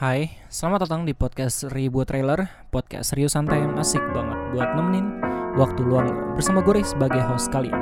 Hai, 0.00 0.32
selamat 0.48 0.88
datang 0.88 1.04
di 1.04 1.12
podcast 1.12 1.68
Ribu 1.76 2.08
Trailer. 2.08 2.48
Podcast 2.72 3.12
serius 3.12 3.36
santai 3.36 3.60
yang 3.60 3.76
asik 3.76 4.00
banget 4.16 4.38
buat 4.56 4.72
nemenin 4.72 5.20
waktu 5.60 5.84
luang 5.84 6.08
Bersama 6.40 6.64
gue 6.64 6.80
sebagai 6.80 7.20
host 7.20 7.52
kalian. 7.52 7.76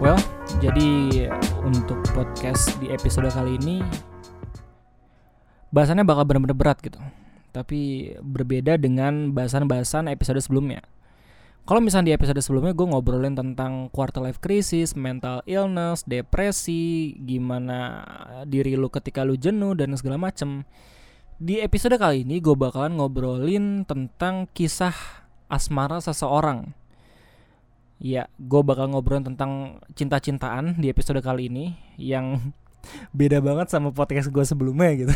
Well, 0.00 0.16
jadi 0.64 1.28
untuk 1.60 2.00
podcast 2.16 2.72
di 2.80 2.88
episode 2.88 3.28
kali 3.28 3.60
ini 3.60 3.84
Bahasannya 5.68 6.08
bakal 6.08 6.24
bener-bener 6.24 6.56
berat 6.56 6.80
gitu. 6.80 6.96
Tapi 7.52 8.16
berbeda 8.24 8.80
dengan 8.80 9.36
bahasan-bahasan 9.36 10.08
episode 10.08 10.40
sebelumnya 10.40 10.80
kalau 11.68 11.84
misalnya 11.84 12.08
di 12.08 12.16
episode 12.16 12.40
sebelumnya 12.40 12.72
gue 12.72 12.88
ngobrolin 12.88 13.36
tentang 13.36 13.92
quarter 13.92 14.24
life 14.24 14.40
crisis, 14.40 14.96
mental 14.96 15.44
illness, 15.44 16.00
depresi, 16.08 17.12
gimana 17.20 18.08
diri 18.48 18.72
lu 18.72 18.88
ketika 18.88 19.20
lu 19.20 19.36
jenuh 19.36 19.76
dan 19.76 19.92
segala 19.92 20.16
macem. 20.16 20.64
Di 21.36 21.60
episode 21.60 22.00
kali 22.00 22.24
ini 22.24 22.40
gue 22.40 22.56
bakalan 22.56 22.96
ngobrolin 22.96 23.84
tentang 23.84 24.48
kisah 24.56 24.96
asmara 25.52 26.00
seseorang. 26.00 26.72
Ya, 28.00 28.32
gue 28.40 28.64
bakal 28.64 28.88
ngobrolin 28.88 29.28
tentang 29.28 29.84
cinta-cintaan 29.92 30.80
di 30.80 30.88
episode 30.88 31.20
kali 31.20 31.52
ini 31.52 31.76
yang 32.00 32.48
beda 33.18 33.44
banget 33.44 33.68
sama 33.68 33.92
podcast 33.92 34.32
gue 34.32 34.44
sebelumnya 34.48 34.88
gitu. 34.96 35.12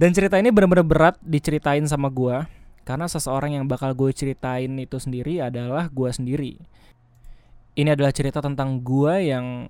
Dan 0.00 0.16
cerita 0.16 0.40
ini 0.40 0.48
benar-benar 0.48 0.88
berat 0.88 1.16
diceritain 1.20 1.84
sama 1.84 2.08
gue 2.08 2.56
karena 2.88 3.04
seseorang 3.04 3.52
yang 3.52 3.68
bakal 3.68 3.92
gue 3.92 4.08
ceritain 4.16 4.72
itu 4.80 4.96
sendiri 4.96 5.44
adalah 5.44 5.92
gue 5.92 6.08
sendiri. 6.08 6.56
Ini 7.76 7.92
adalah 7.92 8.16
cerita 8.16 8.40
tentang 8.40 8.80
gue 8.80 9.28
yang 9.28 9.68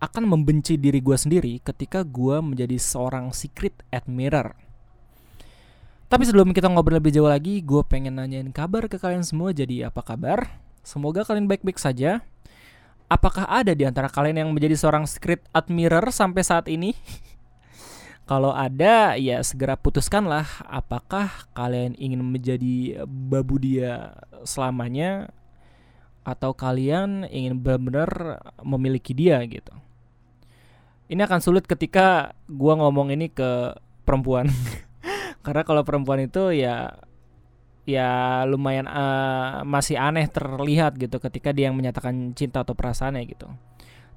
akan 0.00 0.24
membenci 0.24 0.80
diri 0.80 1.04
gue 1.04 1.12
sendiri 1.12 1.60
ketika 1.60 2.00
gue 2.00 2.40
menjadi 2.40 2.80
seorang 2.80 3.36
secret 3.36 3.76
admirer. 3.92 4.56
Tapi 6.08 6.24
sebelum 6.24 6.56
kita 6.56 6.72
ngobrol 6.72 7.04
lebih 7.04 7.12
jauh 7.12 7.28
lagi, 7.28 7.60
gue 7.60 7.84
pengen 7.84 8.16
nanyain 8.16 8.48
kabar 8.48 8.88
ke 8.88 8.96
kalian 8.96 9.28
semua. 9.28 9.52
Jadi 9.52 9.84
apa 9.84 10.00
kabar? 10.00 10.48
Semoga 10.80 11.20
kalian 11.20 11.44
baik-baik 11.44 11.76
saja. 11.76 12.24
Apakah 13.12 13.44
ada 13.44 13.76
di 13.76 13.84
antara 13.84 14.08
kalian 14.08 14.40
yang 14.40 14.50
menjadi 14.56 14.80
seorang 14.80 15.04
secret 15.04 15.44
admirer 15.52 16.08
sampai 16.08 16.40
saat 16.40 16.64
ini? 16.72 16.96
Kalau 18.24 18.56
ada, 18.56 19.20
ya 19.20 19.44
segera 19.44 19.76
putuskanlah 19.76 20.64
apakah 20.64 21.44
kalian 21.52 21.92
ingin 22.00 22.24
menjadi 22.24 23.04
babu 23.04 23.60
dia 23.60 24.16
selamanya 24.48 25.28
atau 26.24 26.56
kalian 26.56 27.28
ingin 27.28 27.60
benar-benar 27.60 28.40
memiliki 28.64 29.12
dia 29.12 29.44
gitu. 29.44 29.76
Ini 31.12 31.20
akan 31.20 31.44
sulit 31.44 31.68
ketika 31.68 32.32
gua 32.48 32.80
ngomong 32.80 33.12
ini 33.12 33.28
ke 33.28 33.76
perempuan. 34.08 34.48
Karena 35.44 35.60
kalau 35.68 35.84
perempuan 35.84 36.24
itu 36.24 36.48
ya 36.56 36.96
ya 37.84 38.40
lumayan 38.48 38.88
uh, 38.88 39.60
masih 39.68 40.00
aneh 40.00 40.24
terlihat 40.32 40.96
gitu 40.96 41.20
ketika 41.20 41.52
dia 41.52 41.68
yang 41.68 41.76
menyatakan 41.76 42.32
cinta 42.32 42.64
atau 42.64 42.72
perasaannya 42.72 43.28
gitu 43.28 43.52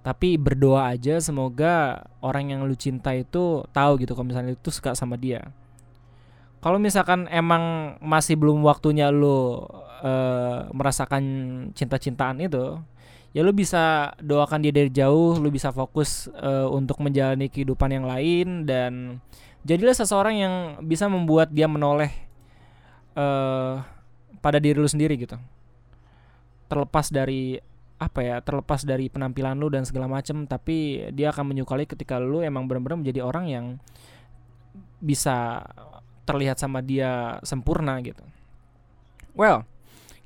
tapi 0.08 0.40
berdoa 0.40 0.96
aja 0.96 1.20
semoga 1.20 2.08
orang 2.24 2.56
yang 2.56 2.64
lu 2.64 2.80
cinta 2.80 3.12
itu 3.12 3.68
tahu 3.76 4.00
gitu 4.00 4.16
kalau 4.16 4.32
misalnya 4.32 4.56
itu 4.56 4.72
suka 4.72 4.96
sama 4.96 5.20
dia. 5.20 5.52
Kalau 6.64 6.80
misalkan 6.80 7.28
emang 7.28 7.96
masih 8.00 8.40
belum 8.40 8.64
waktunya 8.64 9.12
lu 9.12 9.68
uh, 10.00 10.64
merasakan 10.72 11.24
cinta-cintaan 11.76 12.40
itu 12.40 12.80
ya 13.36 13.44
lu 13.44 13.52
bisa 13.52 14.16
doakan 14.24 14.64
dia 14.64 14.72
dari 14.72 14.88
jauh 14.88 15.36
lu 15.44 15.52
bisa 15.52 15.76
fokus 15.76 16.32
uh, 16.40 16.72
untuk 16.72 17.04
menjalani 17.04 17.52
kehidupan 17.52 17.92
yang 17.92 18.08
lain 18.08 18.64
dan 18.64 19.20
jadilah 19.68 19.92
seseorang 19.92 20.40
yang 20.40 20.54
bisa 20.88 21.12
membuat 21.12 21.52
dia 21.52 21.68
menoleh 21.68 22.16
uh, 23.20 23.84
pada 24.40 24.64
diri 24.64 24.80
lu 24.80 24.88
sendiri 24.88 25.20
gitu. 25.20 25.36
Terlepas 26.72 27.12
dari 27.12 27.60
apa 27.98 28.22
ya 28.22 28.38
terlepas 28.46 28.86
dari 28.86 29.10
penampilan 29.10 29.58
lu 29.58 29.74
dan 29.74 29.82
segala 29.82 30.06
macem 30.06 30.46
tapi 30.46 31.10
dia 31.18 31.34
akan 31.34 31.50
menyukai 31.50 31.90
ketika 31.90 32.22
lu 32.22 32.46
emang 32.46 32.70
benar-benar 32.70 33.02
menjadi 33.02 33.26
orang 33.26 33.46
yang 33.50 33.66
bisa 35.02 35.66
terlihat 36.30 36.62
sama 36.62 36.86
dia 36.86 37.42
sempurna 37.42 37.98
gitu. 38.06 38.22
Well, 39.34 39.66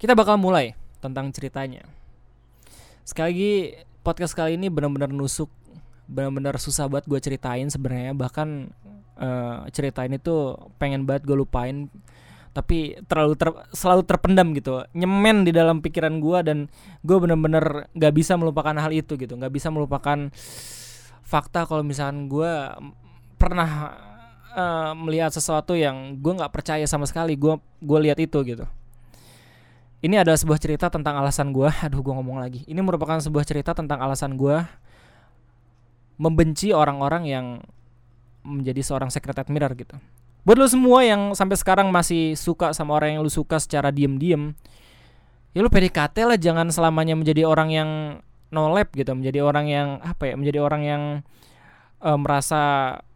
kita 0.02 0.18
bakal 0.18 0.36
mulai 0.36 0.76
tentang 1.00 1.30
ceritanya. 1.32 1.86
Sekali 3.08 3.28
lagi 3.32 3.54
podcast 4.02 4.34
kali 4.34 4.58
ini 4.58 4.68
benar-benar 4.68 5.14
nusuk, 5.14 5.52
benar-benar 6.10 6.58
susah 6.58 6.90
buat 6.90 7.06
gue 7.06 7.20
ceritain 7.22 7.70
sebenarnya 7.70 8.18
bahkan 8.18 8.74
uh, 9.22 9.64
ceritain 9.70 10.12
itu 10.12 10.58
pengen 10.82 11.06
banget 11.06 11.24
gue 11.30 11.38
lupain 11.38 11.88
tapi 12.52 13.00
terlalu 13.08 13.34
ter, 13.40 13.50
selalu 13.72 14.04
terpendam 14.04 14.52
gitu. 14.52 14.84
Nyemen 14.92 15.48
di 15.48 15.56
dalam 15.56 15.80
pikiran 15.80 16.20
gue 16.20 16.40
dan 16.44 16.58
gue 17.04 17.18
bener-bener 17.18 17.88
nggak 17.96 18.14
bisa 18.16 18.36
melupakan 18.36 18.76
hal 18.76 18.92
itu 18.92 19.16
gitu. 19.16 19.40
Nggak 19.40 19.54
bisa 19.56 19.72
melupakan 19.72 20.28
fakta 21.24 21.64
kalau 21.64 21.80
misalkan 21.80 22.28
gue 22.28 22.52
pernah 23.40 23.96
uh, 24.52 24.92
melihat 25.00 25.32
sesuatu 25.32 25.80
yang 25.80 26.20
gue 26.20 26.34
nggak 26.36 26.52
percaya 26.52 26.84
sama 26.84 27.08
sekali 27.08 27.40
gue 27.40 27.56
gue 27.80 28.00
lihat 28.04 28.20
itu 28.20 28.44
gitu. 28.44 28.68
Ini 30.02 30.26
adalah 30.26 30.36
sebuah 30.36 30.60
cerita 30.60 30.92
tentang 30.92 31.16
alasan 31.24 31.56
gue 31.56 31.72
aduh 31.88 32.04
gue 32.04 32.14
ngomong 32.14 32.44
lagi. 32.44 32.68
Ini 32.68 32.84
merupakan 32.84 33.16
sebuah 33.24 33.48
cerita 33.48 33.72
tentang 33.72 34.04
alasan 34.04 34.36
gue 34.36 34.60
membenci 36.20 36.76
orang-orang 36.76 37.24
yang 37.26 37.46
menjadi 38.44 38.82
seorang 38.84 39.10
secret 39.10 39.38
admirer 39.38 39.72
gitu 39.78 39.98
Buat 40.42 40.58
lo 40.58 40.66
semua 40.66 41.06
yang 41.06 41.38
sampai 41.38 41.54
sekarang 41.54 41.94
masih 41.94 42.34
suka 42.34 42.74
sama 42.74 42.98
orang 42.98 43.14
yang 43.14 43.22
lu 43.22 43.30
suka 43.30 43.62
secara 43.62 43.94
diem-diem, 43.94 44.58
ya 45.54 45.60
lu 45.62 45.70
PDKT 45.70 46.18
lah 46.26 46.38
jangan 46.42 46.74
selamanya 46.74 47.14
menjadi 47.14 47.46
orang 47.46 47.70
yang 47.70 47.90
no 48.50 48.74
lab 48.74 48.90
gitu, 48.98 49.14
menjadi 49.14 49.46
orang 49.46 49.70
yang 49.70 49.88
apa 50.02 50.34
ya, 50.34 50.36
menjadi 50.36 50.60
orang 50.66 50.82
yang 50.82 51.04
uh, 52.02 52.18
merasa 52.18 52.62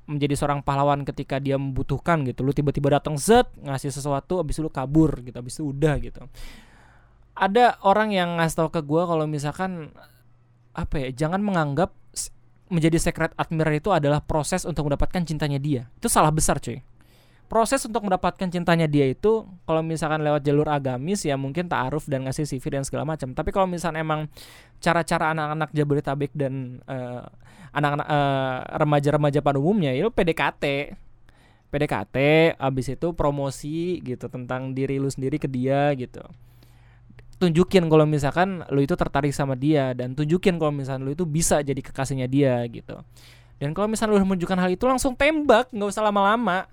menjadi 0.05 0.37
seorang 0.37 0.61
pahlawan 0.61 1.01
ketika 1.01 1.41
dia 1.41 1.57
membutuhkan 1.57 2.21
gitu. 2.29 2.45
Lu 2.45 2.53
tiba-tiba 2.53 3.01
datang 3.01 3.17
zet 3.17 3.49
ngasih 3.57 3.89
sesuatu 3.89 4.37
abis 4.45 4.61
lu 4.61 4.69
kabur 4.69 5.17
gitu, 5.25 5.33
abis 5.33 5.57
itu 5.57 5.65
udah 5.65 5.97
gitu. 5.97 6.29
Ada 7.33 7.81
orang 7.81 8.13
yang 8.13 8.37
ngasih 8.37 8.53
tau 8.53 8.69
ke 8.69 8.85
gue 8.85 9.01
kalau 9.01 9.25
misalkan 9.25 9.89
apa 10.77 11.09
ya, 11.09 11.25
jangan 11.25 11.41
menganggap 11.41 11.89
menjadi 12.69 13.01
secret 13.01 13.33
admirer 13.33 13.81
itu 13.81 13.89
adalah 13.89 14.21
proses 14.21 14.61
untuk 14.61 14.85
mendapatkan 14.93 15.25
cintanya 15.25 15.57
dia. 15.57 15.89
Itu 15.97 16.05
salah 16.05 16.29
besar 16.29 16.61
cuy 16.61 16.85
proses 17.45 17.81
untuk 17.85 18.05
mendapatkan 18.05 18.49
cintanya 18.49 18.89
dia 18.89 19.05
itu 19.05 19.45
kalau 19.69 19.81
misalkan 19.85 20.21
lewat 20.25 20.41
jalur 20.41 20.65
agamis 20.65 21.23
ya 21.23 21.37
mungkin 21.37 21.69
taaruf 21.69 22.09
dan 22.09 22.25
ngasih 22.25 22.45
CV 22.49 22.79
dan 22.79 22.83
segala 22.83 23.05
macam. 23.05 23.31
Tapi 23.31 23.49
kalau 23.53 23.69
misalkan 23.69 24.01
emang 24.01 24.27
cara-cara 24.81 25.31
anak-anak 25.31 25.69
Jabodetabek 25.71 26.31
dan 26.33 26.81
uh, 26.89 27.23
anak-anak 27.71 28.07
uh, 28.07 28.59
remaja-remaja 28.81 29.39
pada 29.45 29.57
umumnya 29.61 29.93
itu 29.93 30.09
PDKT. 30.09 30.95
PDKT 31.69 32.15
abis 32.55 32.87
itu 32.95 33.07
promosi 33.11 33.99
gitu 33.99 34.31
tentang 34.31 34.71
diri 34.71 34.97
lu 34.97 35.11
sendiri 35.11 35.35
ke 35.37 35.45
dia 35.45 35.91
gitu. 35.93 36.23
Tunjukin 37.35 37.91
kalau 37.91 38.07
misalkan 38.07 38.63
lu 38.71 38.79
itu 38.79 38.95
tertarik 38.95 39.35
sama 39.35 39.59
dia 39.59 39.91
dan 39.91 40.15
tunjukin 40.15 40.55
kalau 40.55 40.71
misalkan 40.71 41.03
lu 41.03 41.11
itu 41.11 41.27
bisa 41.27 41.59
jadi 41.59 41.81
kekasihnya 41.83 42.31
dia 42.31 42.63
gitu. 42.71 42.95
Dan 43.59 43.71
kalau 43.75 43.91
misalnya 43.91 44.19
lu 44.19 44.23
menunjukkan 44.23 44.59
hal 44.59 44.71
itu 44.71 44.83
langsung 44.87 45.15
tembak, 45.15 45.71
nggak 45.71 45.89
usah 45.91 46.03
lama-lama 46.03 46.67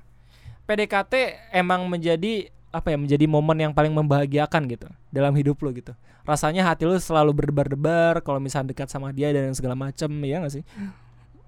PDKT 0.67 1.15
emang 1.53 1.87
menjadi 1.91 2.49
apa 2.73 2.89
ya 2.89 2.97
menjadi 2.97 3.29
momen 3.29 3.59
yang 3.61 3.73
paling 3.77 3.93
membahagiakan 3.93 4.65
gitu 4.65 4.89
dalam 5.13 5.37
hidup 5.37 5.61
lo 5.61 5.71
gitu. 5.77 5.93
Rasanya 6.25 6.65
hati 6.65 6.89
lo 6.89 6.97
selalu 6.97 7.37
berdebar-debar 7.37 8.25
kalau 8.25 8.41
misalnya 8.41 8.73
dekat 8.73 8.89
sama 8.89 9.13
dia 9.13 9.29
dan 9.31 9.53
segala 9.53 9.77
macem 9.77 10.09
ya 10.25 10.41
gak 10.41 10.55
sih? 10.57 10.65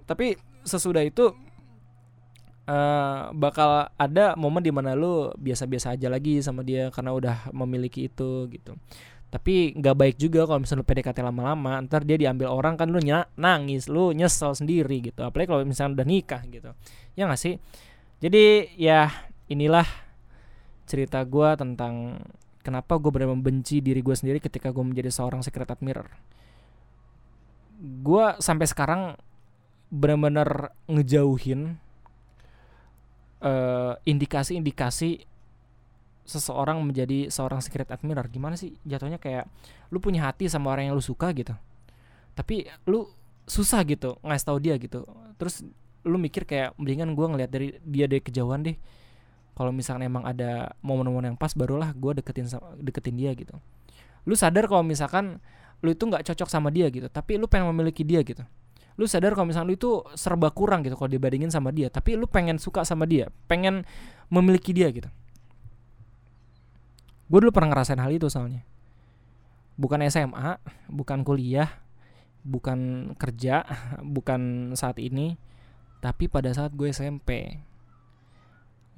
Tapi 0.04 0.36
sesudah 0.68 1.00
itu 1.00 1.32
uh, 2.68 3.32
bakal 3.32 3.88
ada 3.96 4.36
momen 4.36 4.60
di 4.60 4.68
mana 4.68 4.92
lo 4.92 5.32
biasa-biasa 5.40 5.96
aja 5.96 6.12
lagi 6.12 6.44
sama 6.44 6.60
dia 6.60 6.92
karena 6.92 7.16
udah 7.16 7.36
memiliki 7.56 8.12
itu 8.12 8.44
gitu. 8.52 8.76
Tapi 9.32 9.74
nggak 9.74 9.96
baik 9.98 10.16
juga 10.20 10.46
kalau 10.46 10.62
misalnya 10.62 10.84
lo 10.84 10.86
PDKT 10.86 11.18
lama-lama 11.24 11.82
ntar 11.88 12.06
dia 12.06 12.14
diambil 12.14 12.54
orang 12.54 12.78
kan 12.78 12.86
lo 12.86 13.02
nangis 13.34 13.88
lo 13.88 14.12
nyesel 14.12 14.52
sendiri 14.52 15.00
gitu. 15.10 15.24
Apalagi 15.24 15.48
kalau 15.48 15.64
misalnya 15.64 16.04
udah 16.04 16.06
nikah 16.06 16.42
gitu. 16.52 16.70
Ya 17.16 17.26
gak 17.26 17.40
sih 17.40 17.56
jadi 18.24 18.72
ya 18.80 19.12
inilah 19.52 19.84
cerita 20.88 21.20
gue 21.28 21.48
tentang 21.60 22.24
kenapa 22.64 22.96
gue 22.96 23.12
benar 23.12 23.36
membenci 23.36 23.84
diri 23.84 24.00
gue 24.00 24.16
sendiri 24.16 24.40
ketika 24.40 24.72
gue 24.72 24.80
menjadi 24.80 25.12
seorang 25.12 25.44
secret 25.44 25.68
admirer. 25.68 26.08
Gue 28.00 28.32
sampai 28.40 28.64
sekarang 28.64 29.20
benar-benar 29.92 30.72
ngejauhin 30.88 31.76
uh, 33.44 34.00
indikasi-indikasi 34.08 35.28
seseorang 36.24 36.80
menjadi 36.80 37.28
seorang 37.28 37.60
secret 37.60 37.92
admirer. 37.92 38.24
Gimana 38.32 38.56
sih 38.56 38.72
jatuhnya 38.88 39.20
kayak 39.20 39.44
lu 39.92 40.00
punya 40.00 40.32
hati 40.32 40.48
sama 40.48 40.72
orang 40.72 40.88
yang 40.88 40.96
lu 40.96 41.04
suka 41.04 41.28
gitu. 41.36 41.52
tapi 42.34 42.66
lu 42.90 43.06
susah 43.46 43.86
gitu 43.86 44.18
ngasih 44.26 44.42
tau 44.42 44.58
dia 44.58 44.74
gitu 44.74 45.06
terus 45.38 45.62
lu 46.04 46.20
mikir 46.20 46.44
kayak 46.44 46.76
mendingan 46.76 47.16
gue 47.16 47.26
ngeliat 47.26 47.50
dari 47.50 47.68
dia 47.82 48.04
dari 48.04 48.20
kejauhan 48.20 48.60
deh. 48.64 48.76
Kalau 49.54 49.70
misalkan 49.70 50.04
emang 50.04 50.26
ada 50.26 50.74
momen-momen 50.82 51.34
yang 51.34 51.38
pas 51.38 51.54
barulah 51.54 51.94
gue 51.94 52.20
deketin 52.20 52.46
deketin 52.78 53.16
dia 53.16 53.32
gitu. 53.32 53.54
Lu 54.28 54.34
sadar 54.36 54.68
kalau 54.68 54.84
misalkan 54.84 55.40
lu 55.84 55.92
itu 55.92 56.04
nggak 56.04 56.24
cocok 56.24 56.48
sama 56.48 56.72
dia 56.72 56.88
gitu 56.88 57.08
tapi 57.12 57.36
lu 57.36 57.48
pengen 57.48 57.72
memiliki 57.72 58.04
dia 58.04 58.20
gitu. 58.24 58.42
Lu 58.94 59.08
sadar 59.10 59.34
kalau 59.34 59.48
misalkan 59.48 59.68
lu 59.72 59.76
itu 59.76 60.04
serba 60.14 60.50
kurang 60.54 60.84
gitu 60.84 60.94
kalau 60.94 61.10
dibandingin 61.10 61.50
sama 61.50 61.70
dia 61.72 61.88
tapi 61.88 62.18
lu 62.18 62.28
pengen 62.28 62.60
suka 62.60 62.84
sama 62.84 63.08
dia 63.08 63.30
pengen 63.46 63.86
memiliki 64.28 64.74
dia 64.74 64.90
gitu. 64.90 65.08
Gue 67.30 67.38
dulu 67.40 67.54
pernah 67.54 67.72
ngerasain 67.72 67.98
hal 67.98 68.12
itu 68.12 68.28
soalnya. 68.28 68.66
Bukan 69.78 70.02
SMA 70.10 70.60
bukan 70.90 71.22
kuliah 71.22 71.84
bukan 72.44 73.12
kerja 73.16 73.64
bukan 74.16 74.72
saat 74.76 75.00
ini 75.00 75.40
tapi 76.04 76.28
pada 76.28 76.52
saat 76.52 76.76
gue 76.76 76.92
SMP 76.92 77.56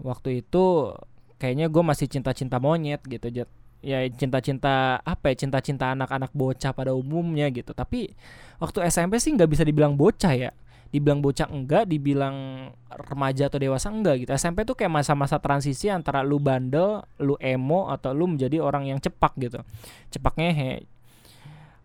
waktu 0.03 0.43
itu 0.43 0.91
kayaknya 1.38 1.70
gue 1.70 1.82
masih 1.87 2.11
cinta-cinta 2.11 2.58
monyet 2.58 2.99
gitu 3.06 3.47
ya 3.87 4.03
cinta-cinta 4.11 4.99
apa 5.06 5.31
ya 5.31 5.47
cinta-cinta 5.47 5.94
anak-anak 5.94 6.35
bocah 6.35 6.75
pada 6.75 6.91
umumnya 6.91 7.47
gitu. 7.55 7.70
Tapi 7.70 8.11
waktu 8.58 8.82
SMP 8.91 9.23
sih 9.23 9.31
nggak 9.38 9.47
bisa 9.47 9.62
dibilang 9.62 9.94
bocah 9.94 10.35
ya. 10.35 10.50
Dibilang 10.91 11.23
bocah 11.23 11.47
enggak 11.50 11.87
dibilang 11.87 12.70
remaja 12.91 13.47
atau 13.47 13.62
dewasa 13.62 13.94
enggak 13.94 14.26
gitu. 14.26 14.31
SMP 14.35 14.67
tuh 14.67 14.75
kayak 14.75 14.91
masa-masa 14.91 15.38
transisi 15.38 15.87
antara 15.87 16.26
lu 16.26 16.43
bandel 16.43 17.06
lu 17.23 17.38
emo 17.38 17.87
atau 17.87 18.11
lu 18.11 18.26
menjadi 18.26 18.59
orang 18.59 18.91
yang 18.91 18.99
cepak 18.99 19.38
gitu. 19.38 19.62
Cepak 20.11 20.35
ngehe. 20.35 20.82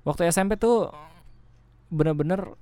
Waktu 0.02 0.34
SMP 0.34 0.58
tuh 0.58 0.90
bener-bener 1.94 2.58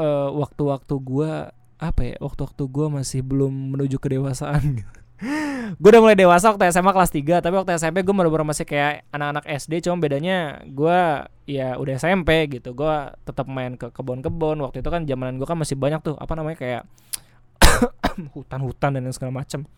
uh, 0.00 0.30
waktu-waktu 0.34 0.94
gue 0.98 1.32
apa 1.80 2.00
ya 2.04 2.16
waktu-waktu 2.20 2.62
gue 2.68 2.86
masih 2.92 3.20
belum 3.24 3.74
menuju 3.74 3.96
kedewasaan. 3.96 4.62
Gitu. 5.20 5.76
gue 5.76 5.90
udah 5.92 6.00
mulai 6.00 6.16
dewasa 6.16 6.48
waktu 6.48 6.72
SMA 6.72 6.96
kelas 6.96 7.12
3 7.12 7.44
tapi 7.44 7.52
waktu 7.52 7.76
SMP 7.76 8.00
gue 8.00 8.16
baru-baru 8.16 8.40
masih 8.40 8.64
kayak 8.64 9.04
anak-anak 9.12 9.44
SD 9.44 9.84
cuma 9.84 10.00
bedanya 10.00 10.64
gue 10.64 11.28
ya 11.44 11.76
udah 11.76 12.00
SMP 12.00 12.48
gitu. 12.48 12.72
Gue 12.72 13.12
tetap 13.28 13.44
main 13.44 13.76
ke 13.76 13.92
kebun-kebun. 13.92 14.64
Waktu 14.64 14.80
itu 14.80 14.88
kan 14.88 15.04
zamanan 15.04 15.36
gue 15.36 15.44
kan 15.44 15.60
masih 15.60 15.76
banyak 15.76 16.00
tuh 16.00 16.16
apa 16.16 16.32
namanya 16.40 16.56
kayak 16.56 16.82
hutan-hutan 18.36 18.96
dan 18.96 19.12
segala 19.12 19.44
macem. 19.44 19.68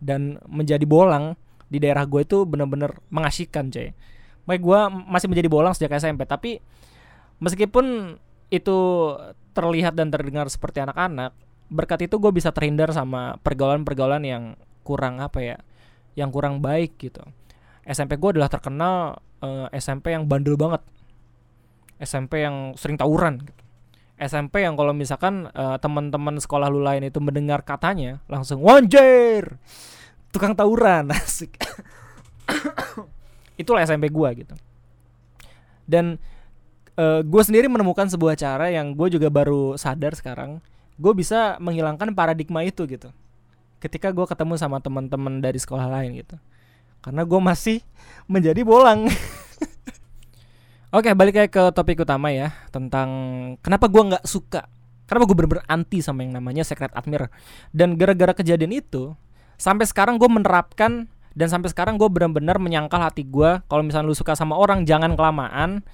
Dan 0.00 0.40
menjadi 0.48 0.88
bolang 0.88 1.36
di 1.68 1.76
daerah 1.76 2.08
gue 2.08 2.24
itu 2.24 2.48
bener-bener 2.48 2.96
mengasihkan 3.12 3.68
coy. 3.68 3.92
Makanya 4.48 4.60
gue 4.64 4.80
masih 5.04 5.28
menjadi 5.28 5.48
bolang 5.52 5.76
sejak 5.76 6.00
SMP 6.00 6.24
tapi 6.24 6.64
meskipun 7.44 8.16
itu 8.50 8.78
terlihat 9.54 9.94
dan 9.94 10.10
terdengar 10.10 10.46
seperti 10.50 10.82
anak-anak 10.82 11.34
berkat 11.70 12.10
itu 12.10 12.18
gue 12.18 12.34
bisa 12.34 12.50
terhindar 12.50 12.90
sama 12.90 13.38
pergaulan-pergaulan 13.46 14.26
yang 14.26 14.44
kurang 14.82 15.22
apa 15.22 15.38
ya 15.38 15.56
yang 16.18 16.34
kurang 16.34 16.58
baik 16.58 16.98
gitu. 16.98 17.22
SMP 17.86 18.18
gue 18.18 18.36
adalah 18.36 18.50
terkenal 18.50 19.22
uh, 19.40 19.70
eh, 19.70 19.78
SMP 19.78 20.12
yang 20.12 20.26
bandel 20.26 20.58
banget. 20.58 20.82
SMP 22.02 22.42
yang 22.42 22.74
sering 22.74 22.98
tawuran 22.98 23.38
gitu. 23.40 23.62
SMP 24.20 24.66
yang 24.66 24.76
kalau 24.76 24.92
misalkan 24.92 25.48
uh, 25.56 25.80
teman-teman 25.80 26.36
sekolah 26.36 26.68
lu 26.68 26.84
lain 26.84 27.08
itu 27.08 27.22
mendengar 27.24 27.64
katanya 27.64 28.20
langsung 28.28 28.60
wanjir! 28.60 29.56
Tukang 30.28 30.52
tawuran 30.52 31.08
asik. 31.16 31.56
Itulah 33.62 33.86
SMP 33.86 34.12
gue 34.12 34.28
gitu. 34.44 34.54
Dan 35.88 36.20
eh, 37.00 37.20
gue 37.24 37.42
sendiri 37.42 37.66
menemukan 37.72 38.04
sebuah 38.12 38.36
cara 38.36 38.68
yang 38.68 38.92
gue 38.92 39.08
juga 39.08 39.32
baru 39.32 39.80
sadar 39.80 40.12
sekarang. 40.12 40.60
Gue 41.00 41.16
bisa 41.16 41.56
menghilangkan 41.56 42.12
paradigma 42.12 42.60
itu 42.60 42.84
gitu. 42.84 43.08
Ketika 43.80 44.12
gue 44.12 44.28
ketemu 44.28 44.60
sama 44.60 44.84
teman-teman 44.84 45.40
dari 45.40 45.56
sekolah 45.56 45.88
lain 45.88 46.20
gitu. 46.20 46.36
Karena 47.00 47.24
gue 47.24 47.40
masih 47.40 47.80
menjadi 48.32 48.60
bolang. 48.60 49.08
Oke 50.96 51.14
balik 51.14 51.38
kayak 51.38 51.52
ke 51.54 51.62
topik 51.70 52.02
utama 52.02 52.34
ya 52.34 52.50
tentang 52.68 53.08
kenapa 53.64 53.88
gue 53.88 54.02
nggak 54.12 54.24
suka. 54.28 54.68
Kenapa 55.08 55.26
gue 55.26 55.36
bener-bener 55.38 55.66
anti 55.66 55.98
sama 56.04 56.22
yang 56.22 56.38
namanya 56.38 56.62
secret 56.62 56.94
admirer. 56.94 57.32
Dan 57.74 57.98
gara-gara 57.98 58.30
kejadian 58.30 58.70
itu 58.74 59.14
sampai 59.58 59.86
sekarang 59.86 60.18
gue 60.18 60.28
menerapkan 60.30 61.10
dan 61.34 61.46
sampai 61.46 61.70
sekarang 61.70 61.94
gue 61.94 62.10
benar-benar 62.10 62.58
menyangkal 62.58 62.98
hati 62.98 63.22
gue 63.22 63.62
kalau 63.70 63.82
misalnya 63.86 64.10
lu 64.10 64.16
suka 64.18 64.34
sama 64.34 64.58
orang 64.58 64.82
jangan 64.82 65.14
kelamaan 65.14 65.86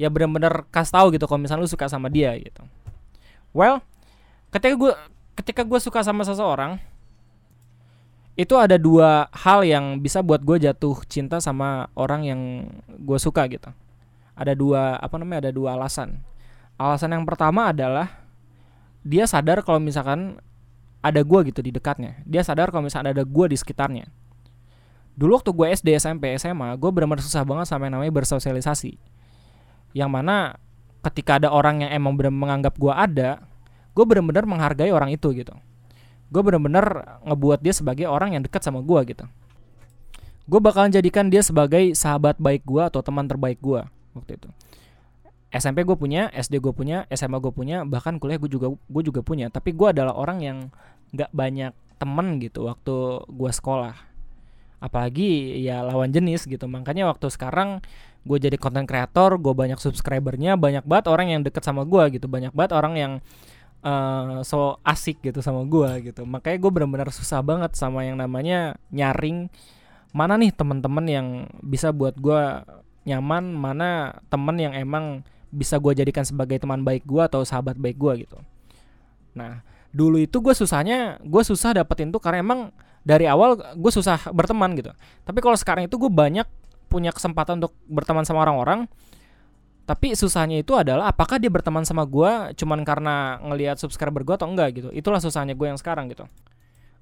ya 0.00 0.08
benar-benar 0.08 0.64
kasih 0.72 0.96
tahu 0.96 1.06
gitu 1.12 1.28
kalau 1.28 1.44
misalnya 1.44 1.68
lu 1.68 1.68
suka 1.68 1.84
sama 1.92 2.08
dia 2.08 2.32
gitu. 2.40 2.64
Well 3.52 3.84
ketika 4.48 4.72
gue 4.72 4.92
ketika 5.36 5.60
gue 5.60 5.76
suka 5.76 6.00
sama 6.00 6.24
seseorang 6.24 6.80
itu 8.40 8.56
ada 8.56 8.80
dua 8.80 9.28
hal 9.36 9.60
yang 9.68 10.00
bisa 10.00 10.24
buat 10.24 10.40
gue 10.40 10.64
jatuh 10.64 11.04
cinta 11.04 11.36
sama 11.44 11.92
orang 11.92 12.24
yang 12.24 12.40
gue 12.88 13.18
suka 13.20 13.44
gitu. 13.52 13.68
Ada 14.32 14.56
dua 14.56 14.96
apa 14.96 15.20
namanya 15.20 15.48
ada 15.48 15.52
dua 15.52 15.76
alasan. 15.76 16.24
Alasan 16.80 17.12
yang 17.12 17.28
pertama 17.28 17.68
adalah 17.68 18.24
dia 19.04 19.28
sadar 19.28 19.60
kalau 19.60 19.76
misalkan 19.76 20.40
ada 21.04 21.20
gue 21.20 21.52
gitu 21.52 21.60
di 21.60 21.76
dekatnya. 21.76 22.16
Dia 22.24 22.40
sadar 22.40 22.72
kalau 22.72 22.88
misalkan 22.88 23.12
ada 23.12 23.20
gue 23.20 23.46
di 23.52 23.56
sekitarnya. 23.60 24.08
Dulu 25.12 25.36
waktu 25.36 25.52
gue 25.52 25.66
SD 25.76 25.88
SMP 26.00 26.32
SMA 26.40 26.72
gue 26.80 26.88
benar-benar 26.88 27.20
susah 27.20 27.44
banget 27.44 27.68
sama 27.68 27.92
yang 27.92 28.00
namanya 28.00 28.16
bersosialisasi 28.16 29.19
yang 29.96 30.10
mana 30.12 30.56
ketika 31.00 31.40
ada 31.40 31.48
orang 31.48 31.86
yang 31.86 31.90
emang 31.96 32.14
benar 32.14 32.32
menganggap 32.32 32.76
gue 32.76 32.92
ada 32.92 33.40
gue 33.90 34.04
benar-benar 34.06 34.46
menghargai 34.46 34.92
orang 34.94 35.10
itu 35.10 35.34
gitu. 35.34 35.52
Gue 36.30 36.42
benar-benar 36.46 37.18
ngebuat 37.26 37.58
dia 37.58 37.74
sebagai 37.74 38.06
orang 38.06 38.38
yang 38.38 38.42
dekat 38.46 38.62
sama 38.62 38.80
gue 38.86 39.00
gitu. 39.10 39.26
Gue 40.46 40.60
bakalan 40.62 40.94
jadikan 40.94 41.26
dia 41.26 41.42
sebagai 41.42 41.94
sahabat 41.94 42.38
baik 42.38 42.62
gue 42.62 42.82
atau 42.82 43.02
teman 43.02 43.26
terbaik 43.26 43.58
gue 43.58 43.82
waktu 44.14 44.32
itu. 44.38 44.48
SMP 45.50 45.82
gue 45.82 45.98
punya 45.98 46.30
SD 46.30 46.62
gue 46.62 46.70
punya 46.70 47.10
SMA 47.10 47.42
gue 47.42 47.50
punya 47.50 47.82
bahkan 47.82 48.22
kuliah 48.22 48.38
gue 48.38 48.50
juga 48.50 48.70
gue 48.70 49.02
juga 49.02 49.20
punya. 49.26 49.50
Tapi 49.50 49.74
gue 49.74 49.88
adalah 49.90 50.14
orang 50.14 50.38
yang 50.38 50.58
nggak 51.10 51.34
banyak 51.34 51.74
temen 51.98 52.38
gitu 52.38 52.70
waktu 52.70 53.26
gue 53.26 53.50
sekolah 53.50 54.09
apalagi 54.80 55.60
ya 55.60 55.84
lawan 55.84 56.10
jenis 56.10 56.48
gitu. 56.48 56.64
Makanya 56.66 57.06
waktu 57.06 57.28
sekarang 57.28 57.84
gue 58.20 58.36
jadi 58.36 58.56
konten 58.60 58.84
kreator 58.84 59.40
gue 59.40 59.52
banyak 59.56 59.80
subscribernya 59.80 60.60
banyak 60.60 60.84
banget 60.84 61.08
orang 61.08 61.32
yang 61.32 61.40
deket 61.44 61.62
sama 61.62 61.84
gue 61.86 62.18
gitu. 62.18 62.26
Banyak 62.26 62.56
banget 62.56 62.72
orang 62.74 62.94
yang 62.96 63.12
uh, 63.84 64.40
so 64.42 64.80
asik 64.82 65.20
gitu 65.20 65.44
sama 65.44 65.62
gue 65.68 66.10
gitu. 66.12 66.24
Makanya 66.24 66.58
gue 66.58 66.70
benar-benar 66.72 67.08
susah 67.12 67.44
banget 67.44 67.76
sama 67.76 68.02
yang 68.08 68.16
namanya 68.18 68.80
nyaring 68.90 69.52
mana 70.10 70.34
nih 70.34 70.50
teman-teman 70.50 71.06
yang 71.06 71.26
bisa 71.62 71.94
buat 71.94 72.18
gue 72.18 72.42
nyaman 73.06 73.54
mana 73.54 74.20
temen 74.26 74.56
yang 74.58 74.74
emang 74.74 75.22
bisa 75.50 75.78
gue 75.78 75.94
jadikan 75.94 76.22
sebagai 76.26 76.58
teman 76.62 76.82
baik 76.82 77.06
gue 77.06 77.22
atau 77.22 77.42
sahabat 77.46 77.78
baik 77.78 77.98
gue 77.98 78.26
gitu. 78.26 78.38
Nah 79.38 79.62
dulu 79.90 80.22
itu 80.22 80.38
gue 80.38 80.54
susahnya 80.54 81.18
gue 81.22 81.42
susah 81.42 81.74
dapetin 81.82 82.14
tuh 82.14 82.22
karena 82.22 82.42
emang 82.46 82.60
dari 83.02 83.26
awal 83.26 83.58
gue 83.58 83.92
susah 83.92 84.30
berteman 84.30 84.76
gitu. 84.76 84.92
Tapi 85.24 85.38
kalau 85.40 85.56
sekarang 85.56 85.88
itu 85.88 85.96
gue 85.96 86.10
banyak 86.12 86.46
punya 86.90 87.14
kesempatan 87.14 87.62
untuk 87.62 87.74
berteman 87.86 88.26
sama 88.26 88.44
orang-orang. 88.44 88.86
Tapi 89.88 90.14
susahnya 90.14 90.62
itu 90.62 90.78
adalah 90.78 91.10
apakah 91.10 91.42
dia 91.42 91.50
berteman 91.50 91.82
sama 91.82 92.06
gue 92.06 92.54
cuman 92.54 92.86
karena 92.86 93.42
ngelihat 93.42 93.82
subscriber 93.82 94.22
gue 94.22 94.34
atau 94.38 94.46
enggak 94.46 94.78
gitu. 94.78 94.88
Itulah 94.94 95.18
susahnya 95.18 95.58
gue 95.58 95.66
yang 95.66 95.80
sekarang 95.80 96.06
gitu. 96.12 96.30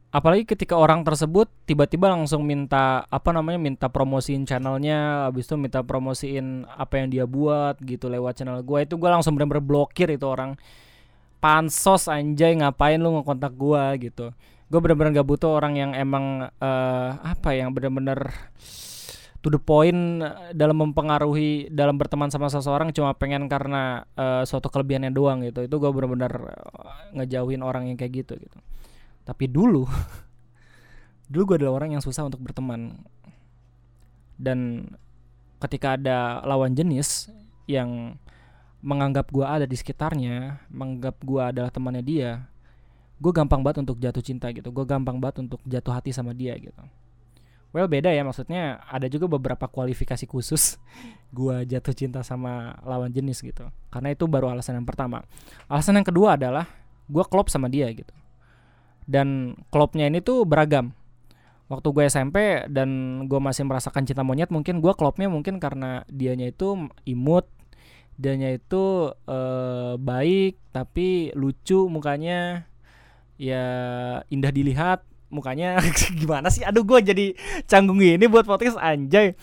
Apalagi 0.09 0.49
ketika 0.49 0.73
orang 0.73 1.05
tersebut 1.05 1.53
tiba-tiba 1.69 2.09
langsung 2.09 2.41
minta 2.41 3.05
apa 3.13 3.29
namanya 3.29 3.61
minta 3.61 3.93
promosiin 3.93 4.49
channelnya 4.49 5.29
habis 5.29 5.45
itu 5.45 5.61
minta 5.61 5.85
promosiin 5.85 6.65
apa 6.65 7.05
yang 7.05 7.13
dia 7.13 7.25
buat 7.29 7.77
gitu 7.85 8.09
lewat 8.09 8.41
channel 8.41 8.65
gue 8.65 8.89
itu 8.89 8.97
gue 8.97 9.11
langsung 9.13 9.37
bener-bener 9.37 9.61
blokir 9.61 10.09
itu 10.09 10.25
orang 10.25 10.57
pansos 11.39 12.11
anjay 12.11 12.59
ngapain 12.59 12.99
lu 12.99 13.15
ngekontak 13.19 13.55
gue 13.55 14.11
gitu. 14.11 14.35
Gue 14.69 14.79
bener-bener 14.85 15.23
gak 15.23 15.29
butuh 15.29 15.57
orang 15.57 15.81
yang 15.81 15.91
emang 15.97 16.45
uh, 16.45 17.11
apa 17.25 17.57
yang 17.57 17.73
bener-bener 17.73 18.29
to 19.39 19.49
the 19.49 19.61
point 19.63 20.21
eh, 20.21 20.53
dalam 20.53 20.83
mempengaruhi 20.83 21.71
dalam 21.71 21.95
berteman 21.95 22.29
sama 22.29 22.51
seseorang 22.51 22.91
cuma 22.91 23.15
pengen 23.15 23.47
karena 23.47 24.03
uh, 24.19 24.43
suatu 24.43 24.69
kelebihannya 24.69 25.15
doang 25.15 25.47
gitu. 25.47 25.65
Itu 25.65 25.79
gue 25.81 25.91
benar-benar 25.95 26.33
uh, 26.37 27.17
ngejauhin 27.17 27.63
orang 27.65 27.89
yang 27.89 27.97
kayak 27.97 28.27
gitu 28.27 28.35
gitu. 28.37 28.59
Tapi 29.25 29.49
dulu 29.49 29.87
dulu 31.33 31.43
gue 31.55 31.57
adalah 31.65 31.81
orang 31.83 31.97
yang 31.97 32.03
susah 32.05 32.27
untuk 32.27 32.43
berteman. 32.43 32.99
Dan 34.39 34.91
ketika 35.59 35.99
ada 35.99 36.43
lawan 36.47 36.75
jenis 36.75 37.31
yang 37.67 38.15
menganggap 38.79 39.35
gue 39.35 39.43
ada 39.43 39.67
di 39.67 39.75
sekitarnya 39.75 40.63
menganggap 40.71 41.19
gue 41.23 41.43
adalah 41.43 41.71
temannya 41.71 42.05
dia 42.05 42.47
gue 43.19 43.33
gampang 43.35 43.67
banget 43.67 43.83
untuk 43.83 43.99
jatuh 43.99 44.23
cinta 44.23 44.47
gitu. 44.55 44.71
Gue 44.71 44.87
gampang 44.87 45.19
banget 45.19 45.43
untuk 45.43 45.59
jatuh 45.67 45.91
hati 45.91 46.15
sama 46.15 46.31
dia 46.31 46.55
gitu. 46.55 46.83
Well 47.69 47.85
beda 47.85 48.09
ya 48.09 48.25
maksudnya 48.25 48.81
ada 48.89 49.13
juga 49.13 49.29
beberapa 49.29 49.69
kualifikasi 49.69 50.25
khusus 50.25 50.81
gua 51.37 51.69
jatuh 51.69 51.93
cinta 51.93 52.25
sama 52.25 52.81
lawan 52.81 53.13
jenis 53.13 53.45
gitu. 53.45 53.69
Karena 53.93 54.17
itu 54.17 54.25
baru 54.25 54.49
alasan 54.49 54.81
yang 54.81 54.89
pertama. 54.89 55.21
Alasan 55.69 56.01
yang 56.01 56.09
kedua 56.09 56.41
adalah 56.41 56.65
gua 57.13 57.29
klop 57.29 57.53
sama 57.53 57.69
dia 57.69 57.93
gitu. 57.93 58.13
Dan 59.05 59.57
klopnya 59.69 60.09
ini 60.09 60.25
tuh 60.25 60.49
beragam. 60.49 60.97
Waktu 61.69 61.85
gue 61.93 62.05
SMP 62.09 62.65
dan 62.73 62.89
gue 63.29 63.37
masih 63.37 63.69
merasakan 63.69 64.09
cinta 64.09 64.25
monyet 64.25 64.49
mungkin 64.49 64.81
gue 64.81 64.89
klopnya 64.97 65.29
mungkin 65.29 65.61
karena 65.61 66.01
dianya 66.09 66.49
itu 66.49 66.89
imut 67.05 67.45
dianya 68.19 68.51
itu 68.51 69.15
uh, 69.15 69.95
baik 69.95 70.59
tapi 70.75 71.31
lucu 71.39 71.87
mukanya. 71.87 72.67
Ya 73.39 73.65
indah 74.29 74.51
dilihat 74.51 75.07
mukanya. 75.31 75.79
Gimana 76.21 76.51
sih? 76.51 76.67
Aduh 76.67 76.83
gue 76.83 76.99
jadi 77.01 77.27
canggung 77.71 78.03
ini 78.03 78.27
buat 78.27 78.45
podcast 78.45 78.77
anjay. 78.77 79.39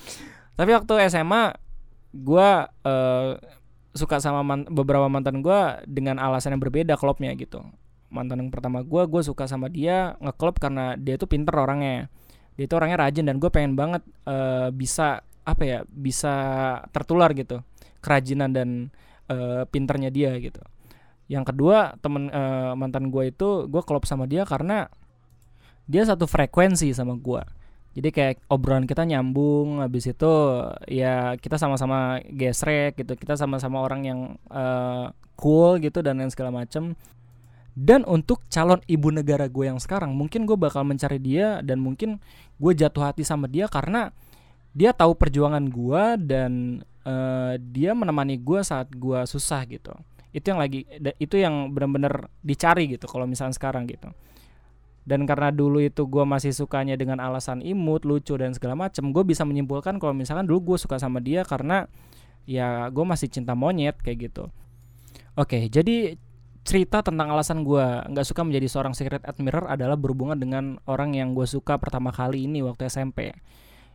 Tapi 0.60 0.72
waktu 0.76 1.08
SMA 1.08 1.56
gue 2.16 2.50
uh, 2.68 3.32
suka 3.96 4.20
sama 4.20 4.44
man 4.44 4.68
beberapa 4.68 5.08
mantan 5.08 5.40
gue 5.40 5.60
dengan 5.88 6.20
alasan 6.20 6.60
yang 6.60 6.62
berbeda 6.62 7.00
klubnya 7.00 7.32
gitu. 7.40 7.64
Mantan 8.12 8.44
yang 8.44 8.52
pertama 8.52 8.84
gue 8.84 9.04
gue 9.08 9.22
suka 9.24 9.48
sama 9.48 9.72
dia 9.72 10.20
ngeklub 10.20 10.60
karena 10.60 11.00
dia 11.00 11.16
tuh 11.16 11.32
pinter 11.32 11.56
orangnya. 11.56 12.12
Dia 12.60 12.68
tuh 12.68 12.84
orangnya 12.84 13.08
rajin 13.08 13.24
dan 13.24 13.40
gue 13.40 13.48
pengen 13.48 13.80
banget 13.80 14.04
uh, 14.28 14.68
bisa 14.76 15.24
apa 15.48 15.64
ya 15.64 15.80
bisa 15.88 16.34
tertular 16.90 17.32
gitu 17.38 17.62
kerajinan 18.06 18.54
dan 18.54 18.70
uh, 19.34 19.66
pinternya 19.66 20.14
dia 20.14 20.38
gitu. 20.38 20.62
Yang 21.26 21.50
kedua 21.50 21.98
temen 22.06 22.30
uh, 22.30 22.78
mantan 22.78 23.10
gue 23.10 23.34
itu 23.34 23.66
gue 23.66 23.82
klub 23.82 24.06
sama 24.06 24.30
dia 24.30 24.46
karena 24.46 24.86
dia 25.86 26.04
satu 26.06 26.26
frekuensi 26.26 26.90
sama 26.94 27.18
gua. 27.18 27.46
Jadi 27.96 28.12
kayak 28.12 28.44
obrolan 28.52 28.84
kita 28.84 29.08
nyambung 29.08 29.80
habis 29.80 30.12
itu 30.12 30.34
ya 30.92 31.40
kita 31.40 31.56
sama-sama 31.56 32.20
gesrek 32.28 33.00
gitu 33.00 33.16
kita 33.16 33.40
sama-sama 33.40 33.80
orang 33.80 34.02
yang 34.04 34.20
uh, 34.52 35.16
cool 35.40 35.80
gitu 35.80 36.04
dan 36.04 36.20
lain 36.20 36.34
segala 36.34 36.52
macem. 36.52 36.98
Dan 37.76 38.08
untuk 38.08 38.44
calon 38.48 38.80
ibu 38.88 39.12
negara 39.12 39.52
gue 39.52 39.68
yang 39.68 39.80
sekarang 39.80 40.16
mungkin 40.16 40.48
gue 40.48 40.56
bakal 40.56 40.84
mencari 40.88 41.20
dia 41.20 41.60
dan 41.60 41.80
mungkin 41.80 42.24
gue 42.60 42.72
jatuh 42.72 43.12
hati 43.12 43.24
sama 43.28 43.52
dia 43.52 43.68
karena 43.68 44.16
dia 44.76 44.92
tahu 44.92 45.16
perjuangan 45.16 45.64
gue 45.72 46.04
dan 46.24 46.84
uh, 47.06 47.54
dia 47.62 47.94
menemani 47.94 48.42
gue 48.42 48.60
saat 48.66 48.92
gue 48.92 49.20
susah 49.30 49.64
gitu. 49.70 49.94
Itu 50.36 50.52
yang 50.52 50.60
lagi 50.60 50.84
itu 51.22 51.36
yang 51.40 51.72
benar-benar 51.72 52.28
dicari 52.44 52.92
gitu 52.92 53.08
kalau 53.08 53.24
misalnya 53.30 53.56
sekarang 53.56 53.88
gitu. 53.88 54.12
Dan 55.06 55.30
karena 55.30 55.54
dulu 55.54 55.80
itu 55.86 56.10
gue 56.10 56.26
masih 56.26 56.52
sukanya 56.52 56.98
dengan 56.98 57.22
alasan 57.22 57.62
imut 57.62 58.04
lucu 58.04 58.34
dan 58.36 58.58
segala 58.58 58.74
macem 58.74 59.14
gue 59.14 59.22
bisa 59.22 59.46
menyimpulkan 59.46 60.02
kalau 60.02 60.18
misalkan 60.18 60.50
dulu 60.50 60.74
gue 60.74 60.78
suka 60.82 60.98
sama 60.98 61.22
dia 61.22 61.46
karena 61.46 61.86
ya 62.50 62.90
gue 62.90 63.06
masih 63.06 63.30
cinta 63.30 63.54
monyet 63.54 63.96
kayak 64.02 64.34
gitu. 64.34 64.50
Oke 65.38 65.70
jadi 65.70 66.18
cerita 66.66 67.06
tentang 67.06 67.30
alasan 67.30 67.62
gue 67.62 67.86
nggak 68.10 68.26
suka 68.26 68.42
menjadi 68.42 68.66
seorang 68.66 68.98
secret 68.98 69.22
admirer 69.22 69.70
adalah 69.70 69.94
berhubungan 69.94 70.34
dengan 70.34 70.82
orang 70.90 71.14
yang 71.14 71.38
gue 71.38 71.46
suka 71.46 71.78
pertama 71.78 72.10
kali 72.10 72.50
ini 72.50 72.66
waktu 72.66 72.90
SMP 72.90 73.38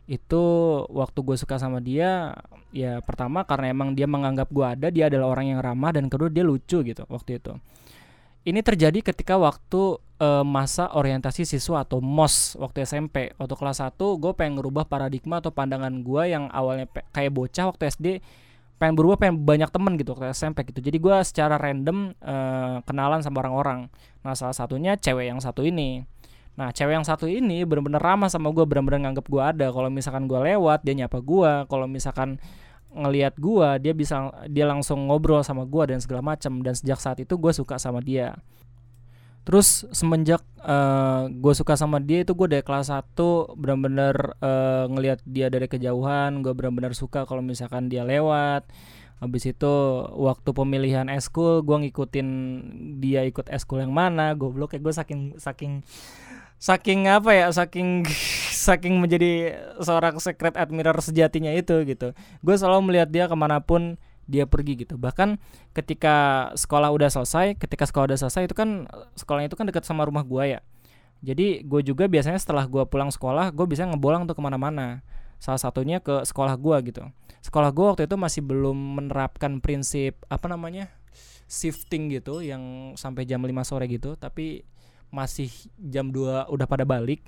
itu 0.09 0.43
waktu 0.89 1.19
gue 1.21 1.37
suka 1.37 1.61
sama 1.61 1.79
dia 1.79 2.35
ya 2.73 2.99
pertama 3.05 3.45
karena 3.45 3.71
emang 3.71 3.93
dia 3.93 4.09
menganggap 4.09 4.49
gue 4.49 4.65
ada 4.65 4.87
dia 4.89 5.07
adalah 5.07 5.33
orang 5.33 5.55
yang 5.55 5.59
ramah 5.59 5.93
dan 5.93 6.09
kedua 6.09 6.27
dia 6.27 6.41
lucu 6.41 6.81
gitu 6.81 7.03
waktu 7.07 7.37
itu 7.37 7.53
ini 8.41 8.65
terjadi 8.65 9.05
ketika 9.05 9.37
waktu 9.37 10.01
uh, 10.17 10.41
masa 10.41 10.89
orientasi 10.97 11.45
siswa 11.45 11.85
atau 11.85 12.01
MOS 12.01 12.57
waktu 12.57 12.89
SMP. 12.89 13.37
Waktu 13.37 13.53
kelas 13.53 13.85
1 13.85 13.97
gue 13.97 14.31
pengen 14.33 14.57
ngerubah 14.57 14.89
paradigma 14.89 15.37
atau 15.37 15.53
pandangan 15.53 15.93
gue 16.01 16.23
yang 16.25 16.49
awalnya 16.49 16.89
kayak 17.13 17.33
bocah 17.37 17.69
waktu 17.69 17.93
SD 17.93 18.07
pengen 18.81 18.97
berubah 18.97 19.21
pengen 19.21 19.45
banyak 19.45 19.69
temen 19.69 19.93
gitu 19.93 20.17
waktu 20.17 20.33
SMP 20.33 20.65
gitu. 20.73 20.81
Jadi 20.81 20.97
gue 20.97 21.15
secara 21.21 21.61
random 21.61 22.17
uh, 22.17 22.81
kenalan 22.81 23.21
sama 23.21 23.45
orang-orang. 23.45 23.93
Nah 24.25 24.33
salah 24.33 24.57
satunya 24.57 24.97
cewek 24.97 25.29
yang 25.29 25.37
satu 25.37 25.61
ini. 25.61 26.01
Nah 26.59 26.73
cewek 26.75 26.99
yang 26.99 27.07
satu 27.07 27.29
ini 27.29 27.63
bener-bener 27.63 27.99
ramah 27.99 28.27
sama 28.27 28.51
gue, 28.51 28.65
bener-bener 28.67 29.07
nganggep 29.07 29.25
gue 29.27 29.43
ada. 29.43 29.67
Kalau 29.71 29.87
misalkan 29.87 30.27
gue 30.27 30.39
lewat 30.39 30.83
dia 30.83 30.95
nyapa 31.05 31.19
gue. 31.23 31.51
Kalau 31.69 31.87
misalkan 31.87 32.41
ngelihat 32.91 33.39
gua 33.39 33.79
dia 33.79 33.95
bisa 33.95 34.29
dia 34.51 34.67
langsung 34.67 35.07
ngobrol 35.07 35.39
sama 35.47 35.63
gua 35.63 35.87
dan 35.87 36.03
segala 36.03 36.35
macam 36.35 36.59
dan 36.59 36.75
sejak 36.75 36.99
saat 36.99 37.17
itu 37.23 37.39
gua 37.39 37.55
suka 37.55 37.79
sama 37.79 38.03
dia. 38.03 38.35
Terus 39.41 39.89
semenjak 39.89 40.45
uh, 40.61 40.69
eh, 40.69 41.21
gue 41.33 41.53
suka 41.57 41.73
sama 41.73 41.97
dia 41.97 42.21
itu 42.21 42.37
gue 42.37 42.45
dari 42.45 42.61
kelas 42.61 42.93
1 42.93 43.17
benar-benar 43.57 44.37
uh, 44.37 44.85
ngelihat 44.85 45.25
dia 45.25 45.49
dari 45.49 45.65
kejauhan. 45.65 46.45
Gue 46.45 46.53
benar-benar 46.53 46.93
suka 46.93 47.25
kalau 47.25 47.41
misalkan 47.41 47.89
dia 47.89 48.05
lewat. 48.05 48.69
Habis 49.17 49.49
itu 49.49 49.73
waktu 50.13 50.49
pemilihan 50.53 51.09
eskul 51.09 51.65
gue 51.65 51.73
ngikutin 51.73 52.27
dia 53.01 53.25
ikut 53.25 53.49
eskul 53.49 53.81
yang 53.81 53.97
mana. 53.97 54.37
Goblok 54.37 54.77
kayak 54.77 54.85
gue 54.85 54.93
saking 54.93 55.21
saking 55.41 55.81
saking 56.61 57.09
apa 57.09 57.33
ya 57.33 57.45
saking 57.49 58.05
saking 58.69 59.01
menjadi 59.01 59.57
seorang 59.81 60.21
secret 60.21 60.53
admirer 60.53 60.93
sejatinya 61.01 61.49
itu 61.57 61.81
gitu. 61.89 62.13
Gue 62.45 62.55
selalu 62.55 62.93
melihat 62.93 63.09
dia 63.09 63.25
ke 63.25 63.33
mana 63.33 63.57
pun 63.65 63.97
dia 64.29 64.45
pergi 64.45 64.85
gitu. 64.85 65.01
Bahkan 65.01 65.41
ketika 65.73 66.47
sekolah 66.53 66.93
udah 66.93 67.09
selesai 67.09 67.57
ketika 67.57 67.89
sekolah 67.89 68.13
udah 68.13 68.19
selesai 68.21 68.45
itu 68.45 68.53
kan 68.53 68.85
sekolahnya 69.17 69.49
itu 69.49 69.57
kan 69.57 69.65
dekat 69.65 69.83
sama 69.89 70.05
rumah 70.05 70.21
gue 70.21 70.55
ya. 70.55 70.61
Jadi 71.25 71.65
gue 71.65 71.81
juga 71.81 72.05
biasanya 72.05 72.37
setelah 72.37 72.69
gue 72.69 72.85
pulang 72.85 73.09
sekolah 73.09 73.49
gue 73.49 73.65
bisa 73.65 73.89
ngebolang 73.89 74.29
tuh 74.29 74.37
ke 74.37 74.41
mana-mana. 74.45 75.01
Salah 75.41 75.57
satunya 75.57 75.97
ke 75.97 76.21
sekolah 76.21 76.53
gue 76.61 76.93
gitu. 76.93 77.03
Sekolah 77.41 77.73
gue 77.73 77.85
waktu 77.89 78.03
itu 78.05 78.13
masih 78.13 78.45
belum 78.45 78.77
menerapkan 79.01 79.57
prinsip 79.57 80.21
apa 80.29 80.45
namanya 80.45 80.93
shifting 81.49 82.13
gitu 82.13 82.45
yang 82.45 82.93
sampai 82.93 83.25
jam 83.25 83.41
5 83.41 83.49
sore 83.65 83.89
gitu. 83.89 84.13
Tapi 84.13 84.61
masih 85.11 85.51
jam 85.77 86.09
2 86.09 86.49
udah 86.49 86.65
pada 86.65 86.87
balik. 86.87 87.21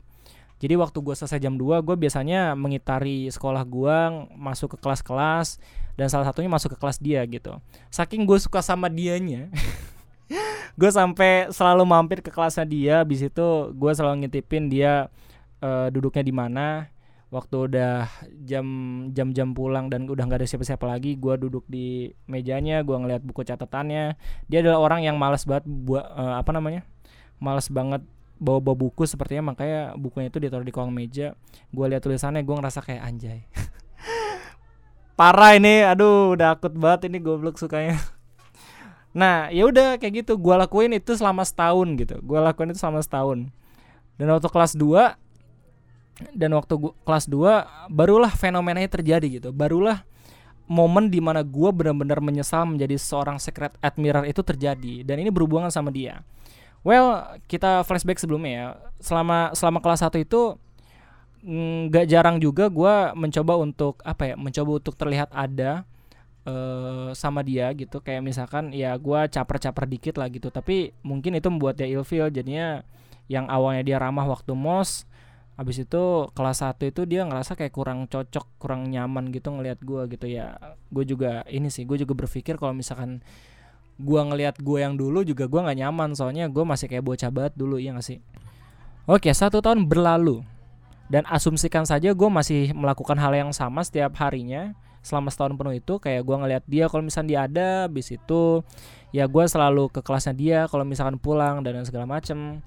Jadi 0.64 0.80
waktu 0.80 0.96
gue 1.04 1.12
selesai 1.12 1.44
jam 1.44 1.60
2 1.60 1.84
gue 1.84 1.96
biasanya 2.00 2.56
mengitari 2.56 3.28
sekolah 3.28 3.68
gue 3.68 3.98
masuk 4.32 4.74
ke 4.74 4.78
kelas-kelas 4.80 5.60
dan 6.00 6.08
salah 6.08 6.32
satunya 6.32 6.48
masuk 6.48 6.74
ke 6.74 6.78
kelas 6.80 6.98
dia 7.04 7.20
gitu. 7.28 7.60
Saking 7.92 8.24
gue 8.24 8.40
suka 8.40 8.64
sama 8.64 8.88
dianya 8.88 9.52
gue 10.80 10.90
sampai 10.90 11.52
selalu 11.52 11.84
mampir 11.84 12.24
ke 12.24 12.32
kelasnya 12.32 12.64
dia. 12.64 12.96
Bis 13.04 13.20
itu 13.20 13.76
gue 13.76 13.92
selalu 13.92 14.24
ngintipin 14.26 14.72
dia 14.72 15.12
uh, 15.60 15.92
duduknya 15.92 16.24
di 16.24 16.34
mana. 16.34 16.88
Waktu 17.34 17.66
udah 17.66 18.06
jam 18.46 18.66
jam 19.10 19.34
jam 19.34 19.58
pulang 19.58 19.90
dan 19.90 20.06
udah 20.06 20.22
nggak 20.22 20.46
ada 20.46 20.48
siapa-siapa 20.48 20.86
lagi 20.86 21.18
gue 21.18 21.34
duduk 21.42 21.66
di 21.66 22.14
mejanya 22.30 22.86
gue 22.86 22.94
ngeliat 22.94 23.20
buku 23.20 23.44
catatannya. 23.44 24.16
Dia 24.48 24.60
adalah 24.64 24.80
orang 24.80 25.02
yang 25.04 25.20
malas 25.20 25.44
banget 25.44 25.66
buat 25.66 26.08
uh, 26.08 26.38
apa 26.38 26.54
namanya 26.54 26.86
males 27.44 27.68
banget 27.68 28.00
bawa-bawa 28.44 28.88
buku 28.88 29.08
sepertinya 29.08 29.56
makanya 29.56 29.96
bukunya 29.96 30.28
itu 30.28 30.40
ditaruh 30.40 30.66
di 30.66 30.74
kolong 30.76 30.92
meja. 30.92 31.36
Gue 31.72 31.86
lihat 31.92 32.04
tulisannya 32.04 32.44
gue 32.44 32.56
ngerasa 32.56 32.80
kayak 32.84 33.04
anjay. 33.04 33.40
Parah 35.20 35.56
ini 35.56 35.84
aduh 35.88 36.36
udah 36.36 36.60
akut 36.60 36.76
banget 36.76 37.12
ini 37.12 37.20
goblok 37.20 37.60
sukanya. 37.60 38.00
Nah 39.14 39.54
ya 39.54 39.70
udah 39.70 40.02
kayak 40.02 40.26
gitu. 40.26 40.42
Gue 40.42 40.58
lakuin 40.58 40.90
itu 40.98 41.14
selama 41.14 41.46
setahun 41.46 41.86
gitu. 42.02 42.18
Gue 42.26 42.42
lakuin 42.42 42.74
itu 42.74 42.82
selama 42.82 42.98
setahun. 42.98 43.46
Dan 44.18 44.26
waktu 44.34 44.50
kelas 44.50 44.74
2 44.74 46.34
dan 46.34 46.50
waktu 46.58 46.74
gua, 46.82 46.98
kelas 47.06 47.30
2 47.30 47.94
barulah 47.94 48.34
fenomenanya 48.34 48.90
terjadi 48.90 49.38
gitu. 49.38 49.54
Barulah 49.54 50.02
momen 50.66 51.14
di 51.14 51.22
mana 51.22 51.46
gue 51.46 51.70
benar-benar 51.70 52.26
menyesal 52.26 52.66
menjadi 52.66 52.98
seorang 52.98 53.38
secret 53.38 53.78
admirer 53.86 54.26
itu 54.26 54.42
terjadi. 54.42 55.06
Dan 55.06 55.22
ini 55.22 55.30
berhubungan 55.30 55.70
sama 55.70 55.94
dia 55.94 56.26
Well, 56.84 57.40
kita 57.48 57.88
flashback 57.88 58.20
sebelumnya 58.20 58.52
ya. 58.52 58.68
Selama 59.00 59.56
selama 59.56 59.80
kelas 59.80 60.04
1 60.04 60.20
itu 60.20 60.60
nggak 61.44 62.08
jarang 62.08 62.40
juga 62.40 62.72
gue 62.72 62.96
mencoba 63.20 63.60
untuk 63.60 64.00
apa 64.08 64.32
ya 64.32 64.36
mencoba 64.40 64.80
untuk 64.80 64.96
terlihat 64.96 65.28
ada 65.32 65.88
uh, 66.44 67.16
sama 67.16 67.40
dia 67.44 67.72
gitu. 67.72 68.04
Kayak 68.04 68.28
misalkan 68.28 68.76
ya 68.76 68.96
gue 69.00 69.20
caper-caper 69.32 69.88
dikit 69.88 70.16
lah 70.20 70.28
gitu. 70.28 70.52
Tapi 70.52 70.92
mungkin 71.08 71.40
itu 71.40 71.48
membuat 71.48 71.80
dia 71.80 71.88
ilfeel. 71.88 72.28
Jadinya 72.28 72.84
yang 73.32 73.48
awalnya 73.48 73.84
dia 73.88 73.98
ramah 74.04 74.28
waktu 74.28 74.52
mos 74.52 75.08
habis 75.54 75.78
itu 75.80 76.28
kelas 76.34 76.66
1 76.66 76.82
itu 76.92 77.06
dia 77.06 77.24
ngerasa 77.24 77.54
kayak 77.54 77.72
kurang 77.78 78.10
cocok 78.10 78.58
kurang 78.58 78.90
nyaman 78.90 79.30
gitu 79.32 79.56
ngelihat 79.56 79.80
gue 79.80 80.02
gitu 80.20 80.28
ya. 80.28 80.60
Gue 80.92 81.08
juga 81.08 81.48
ini 81.48 81.72
sih 81.72 81.88
gue 81.88 81.96
juga 81.96 82.12
berpikir 82.12 82.60
kalau 82.60 82.76
misalkan 82.76 83.24
gua 84.02 84.26
ngelihat 84.26 84.62
gua 84.62 84.90
yang 84.90 84.98
dulu 84.98 85.22
juga 85.22 85.46
gua 85.46 85.70
nggak 85.70 85.80
nyaman 85.84 86.10
soalnya 86.18 86.50
gua 86.50 86.66
masih 86.66 86.90
kayak 86.90 87.06
bocah 87.06 87.30
banget 87.30 87.54
dulu 87.58 87.78
ya 87.78 87.94
gak 87.94 88.06
sih? 88.06 88.20
Oke 89.04 89.30
satu 89.36 89.60
tahun 89.60 89.86
berlalu 89.86 90.48
dan 91.12 91.28
asumsikan 91.28 91.84
saja 91.84 92.16
gue 92.16 92.30
masih 92.32 92.72
melakukan 92.72 93.20
hal 93.20 93.36
yang 93.36 93.52
sama 93.52 93.84
setiap 93.84 94.16
harinya 94.24 94.72
selama 95.04 95.28
setahun 95.28 95.60
penuh 95.60 95.76
itu 95.76 96.00
kayak 96.00 96.24
gue 96.24 96.36
ngelihat 96.40 96.64
dia 96.66 96.88
kalau 96.88 97.04
misalnya 97.04 97.30
dia 97.30 97.42
ada 97.44 97.70
bis 97.92 98.08
itu 98.16 98.64
ya 99.12 99.28
gue 99.28 99.44
selalu 99.44 99.92
ke 99.92 100.00
kelasnya 100.00 100.34
dia 100.34 100.60
kalau 100.72 100.88
misalkan 100.88 101.20
pulang 101.20 101.62
dan 101.62 101.84
segala 101.84 102.08
macem. 102.08 102.64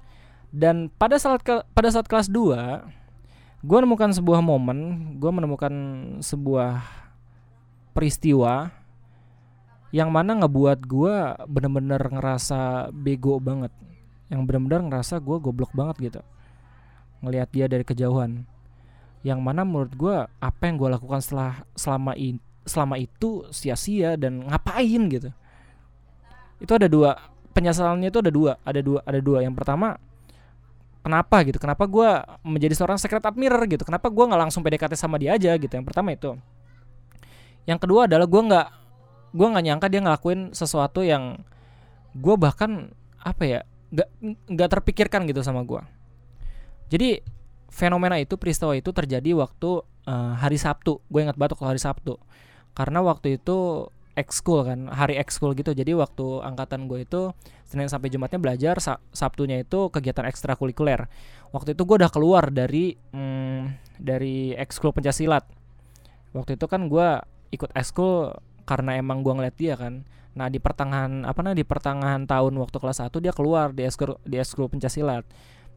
Dan 0.47 0.87
pada 0.87 1.19
saat 1.19 1.43
ke, 1.43 1.59
pada 1.75 1.91
saat 1.91 2.07
kelas 2.07 2.31
2 2.31 3.67
gue 3.67 3.77
menemukan 3.83 4.15
sebuah 4.15 4.39
momen 4.39 5.11
gue 5.19 5.31
menemukan 5.33 5.73
sebuah 6.23 6.87
peristiwa 7.91 8.71
yang 9.95 10.11
mana 10.11 10.35
ngebuat 10.43 10.83
gue 10.83 11.15
bener-bener 11.47 12.01
ngerasa 12.11 12.91
bego 12.91 13.39
banget. 13.39 13.71
Yang 14.27 14.41
bener-bener 14.43 14.81
ngerasa 14.91 15.23
gue 15.23 15.37
goblok 15.39 15.71
banget 15.71 16.11
gitu. 16.11 16.21
Ngelihat 17.23 17.49
dia 17.55 17.65
dari 17.71 17.87
kejauhan. 17.87 18.43
Yang 19.23 19.39
mana 19.39 19.63
menurut 19.63 19.93
gue 19.95 20.15
apa 20.27 20.61
yang 20.67 20.75
gue 20.75 20.89
lakukan 20.91 21.23
setelah 21.23 21.63
selama 21.75 22.13
ini 22.15 22.39
selama 22.67 22.99
itu 22.99 23.47
sia-sia 23.49 24.19
dan 24.19 24.43
ngapain 24.43 25.01
gitu. 25.07 25.31
Itu 26.59 26.75
ada 26.75 26.91
dua 26.91 27.15
penyesalannya 27.55 28.11
itu 28.11 28.19
ada 28.19 28.31
dua 28.31 28.59
ada 28.67 28.79
dua 28.83 28.99
ada 29.07 29.19
dua. 29.23 29.39
Yang 29.39 29.55
pertama 29.55 29.95
kenapa 30.99 31.47
gitu? 31.47 31.57
Kenapa 31.63 31.87
gue 31.87 32.09
menjadi 32.43 32.75
seorang 32.75 32.99
secret 32.99 33.23
admirer 33.23 33.63
gitu? 33.71 33.87
Kenapa 33.87 34.11
gue 34.11 34.23
nggak 34.27 34.41
langsung 34.43 34.61
PDKT 34.67 34.99
sama 34.99 35.15
dia 35.15 35.39
aja 35.39 35.55
gitu? 35.55 35.71
Yang 35.71 35.87
pertama 35.87 36.11
itu. 36.11 36.35
Yang 37.63 37.79
kedua 37.87 38.11
adalah 38.11 38.27
gue 38.27 38.41
nggak 38.51 38.67
gue 39.37 39.47
nggak 39.47 39.65
nyangka 39.69 39.87
dia 39.93 40.01
ngelakuin 40.01 40.57
sesuatu 40.57 41.05
yang 41.05 41.37
gue 42.17 42.35
bahkan 42.41 42.89
apa 43.21 43.43
ya 43.45 43.59
nggak 43.93 44.09
nggak 44.49 44.69
terpikirkan 44.73 45.29
gitu 45.29 45.45
sama 45.45 45.61
gue 45.61 45.79
jadi 46.89 47.21
fenomena 47.67 48.15
itu 48.17 48.39
peristiwa 48.39 48.73
itu 48.73 48.89
terjadi 48.95 49.35
waktu 49.35 49.83
uh, 50.07 50.33
hari 50.39 50.57
Sabtu. 50.57 51.03
Gue 51.11 51.27
ingat 51.27 51.35
banget 51.35 51.59
kalau 51.59 51.75
hari 51.75 51.81
Sabtu. 51.83 52.15
Karena 52.71 53.03
waktu 53.03 53.37
itu 53.37 53.89
ekskul 54.17 54.65
kan 54.65 54.79
hari 54.89 55.19
ekskul 55.19 55.53
gitu. 55.53 55.75
Jadi 55.75 55.93
waktu 55.93 56.41
angkatan 56.41 56.89
gue 56.89 57.05
itu 57.05 57.35
Senin 57.67 57.91
sampai 57.91 58.09
Jumatnya 58.09 58.39
belajar 58.39 58.79
Sabtunya 59.11 59.61
itu 59.61 59.91
kegiatan 59.91 60.25
ekstrakurikuler. 60.25 61.11
Waktu 61.51 61.75
itu 61.75 61.83
gue 61.83 61.95
udah 62.01 62.11
keluar 62.11 62.49
dari 62.49 62.95
hmm, 62.95 63.93
dari 63.99 64.55
ekskul 64.55 64.95
pencaksilat. 64.95 65.43
Waktu 66.33 66.55
itu 66.55 66.65
kan 66.65 66.87
gue 66.87 67.07
ikut 67.51 67.71
ekskul 67.75 68.35
karena 68.67 68.99
emang 68.99 69.23
gue 69.23 69.31
ngeliat 69.31 69.55
dia 69.55 69.79
kan 69.79 70.03
nah 70.37 70.51
di 70.51 70.61
pertengahan 70.61 71.25
apa 71.25 71.39
nah 71.41 71.55
di 71.55 71.65
pertengahan 71.65 72.27
tahun 72.29 72.53
waktu 72.61 72.77
kelas 72.77 73.01
1 73.01 73.09
dia 73.23 73.33
keluar 73.33 73.73
di 73.73 73.87
ekskul 73.87 74.21
di 74.21 74.37
ekskul 74.37 74.69
pencaksilat 74.69 75.25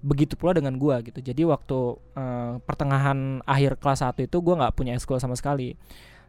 begitu 0.04 0.37
pula 0.37 0.52
dengan 0.52 0.76
gue 0.76 0.97
gitu 1.09 1.23
jadi 1.23 1.49
waktu 1.49 1.97
uh, 2.18 2.61
pertengahan 2.68 3.40
akhir 3.49 3.80
kelas 3.80 4.04
1 4.04 4.28
itu 4.28 4.37
gue 4.42 4.54
nggak 4.59 4.75
punya 4.76 4.92
ekskul 4.99 5.16
sama 5.16 5.38
sekali 5.38 5.78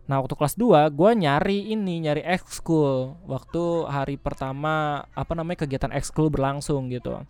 Nah 0.10 0.20
waktu 0.20 0.34
kelas 0.34 0.58
2 0.58 0.92
gue 0.92 1.12
nyari 1.24 1.72
ini 1.72 2.02
nyari 2.02 2.20
ekskul 2.26 3.22
waktu 3.30 3.64
hari 3.86 4.16
pertama 4.18 5.06
apa 5.14 5.34
namanya 5.38 5.64
kegiatan 5.64 5.94
ekskul 5.94 6.28
berlangsung 6.28 6.90
gitu. 6.90 7.22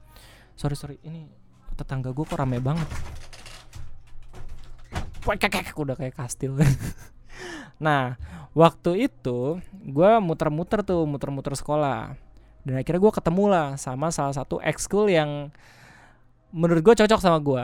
Sorry 0.56 0.74
sorry 0.74 0.98
ini 1.04 1.28
tetangga 1.76 2.10
gue 2.16 2.26
kok 2.26 2.40
rame 2.40 2.58
banget. 2.58 2.88
Kayak 5.22 5.78
udah 5.78 5.94
kayak 5.94 6.18
kastil. 6.18 6.58
nah 7.82 8.22
waktu 8.54 9.10
itu 9.10 9.58
gue 9.74 10.12
muter-muter 10.22 10.86
tuh 10.86 11.10
muter-muter 11.10 11.58
sekolah 11.58 12.14
dan 12.62 12.74
akhirnya 12.78 13.02
gue 13.02 13.14
ketemu 13.18 13.44
lah 13.50 13.68
sama 13.82 14.14
salah 14.14 14.38
satu 14.38 14.62
ekskul 14.62 15.10
yang 15.10 15.50
menurut 16.54 16.84
gue 16.86 16.96
cocok 17.02 17.20
sama 17.24 17.42
gue. 17.42 17.64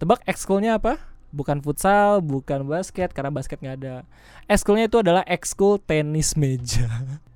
Tebak 0.00 0.24
ekskulnya 0.24 0.80
apa? 0.80 0.96
bukan 1.28 1.60
futsal, 1.60 2.24
bukan 2.24 2.64
basket 2.64 3.12
karena 3.12 3.30
basket 3.32 3.60
nggak 3.60 3.76
ada. 3.84 3.96
Ekskulnya 4.48 4.88
itu 4.88 5.00
adalah 5.00 5.22
ekskul 5.28 5.76
tenis 5.80 6.34
meja. 6.34 6.88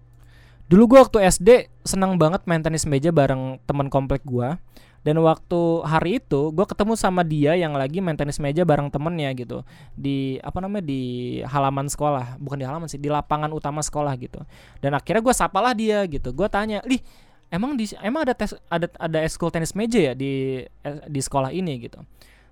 Dulu 0.73 0.88
gue 0.88 0.99
waktu 1.05 1.29
SD 1.29 1.69
senang 1.85 2.17
banget 2.17 2.49
main 2.49 2.64
tenis 2.64 2.88
meja 2.88 3.12
bareng 3.12 3.61
teman 3.69 3.93
komplek 3.93 4.25
gue. 4.25 4.57
Dan 5.05 5.21
waktu 5.21 5.83
hari 5.85 6.23
itu 6.23 6.49
gue 6.55 6.64
ketemu 6.64 6.97
sama 6.97 7.21
dia 7.26 7.52
yang 7.59 7.76
lagi 7.76 8.00
main 8.00 8.17
tenis 8.17 8.41
meja 8.41 8.64
bareng 8.64 8.88
temennya 8.88 9.35
gitu 9.35 9.67
di 9.99 10.38
apa 10.41 10.62
namanya 10.62 10.87
di 10.87 11.02
halaman 11.43 11.91
sekolah 11.91 12.38
bukan 12.38 12.62
di 12.62 12.64
halaman 12.64 12.87
sih 12.87 13.02
di 13.02 13.12
lapangan 13.12 13.52
utama 13.52 13.85
sekolah 13.85 14.17
gitu. 14.17 14.41
Dan 14.81 14.97
akhirnya 14.97 15.21
gue 15.21 15.35
sapalah 15.37 15.76
dia 15.76 16.09
gitu. 16.09 16.33
Gue 16.33 16.49
tanya, 16.49 16.81
lih 16.88 17.05
emang 17.52 17.76
di 17.76 17.93
emang 18.00 18.25
ada 18.25 18.33
tes 18.33 18.57
ada 18.73 18.88
ada 18.97 19.19
ekskul 19.21 19.52
tenis 19.52 19.76
meja 19.76 20.00
ya 20.00 20.13
di 20.17 20.65
eh, 20.65 20.99
di 21.04 21.21
sekolah 21.21 21.52
ini 21.52 21.85
gitu 21.85 22.00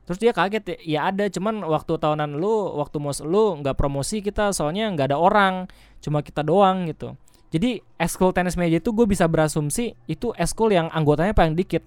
terus 0.04 0.18
dia 0.18 0.34
kaget 0.34 0.64
ya, 0.66 0.76
ya 0.82 1.00
ada 1.08 1.24
cuman 1.30 1.62
waktu 1.64 1.94
tahunan 1.96 2.36
lu 2.36 2.76
waktu 2.82 2.98
mos 2.98 3.22
lu 3.22 3.62
nggak 3.62 3.78
promosi 3.78 4.20
kita 4.20 4.50
soalnya 4.50 4.90
nggak 4.90 5.14
ada 5.14 5.18
orang 5.22 5.70
cuma 6.02 6.20
kita 6.20 6.42
doang 6.42 6.90
gitu 6.90 7.14
jadi 7.50 7.82
eskul 7.98 8.30
tenis 8.30 8.54
meja 8.54 8.78
itu 8.78 8.90
gue 8.94 9.06
bisa 9.06 9.26
berasumsi 9.26 9.98
itu 10.06 10.30
eskul 10.38 10.70
yang 10.70 10.90
anggotanya 10.90 11.34
paling 11.34 11.54
dikit 11.54 11.82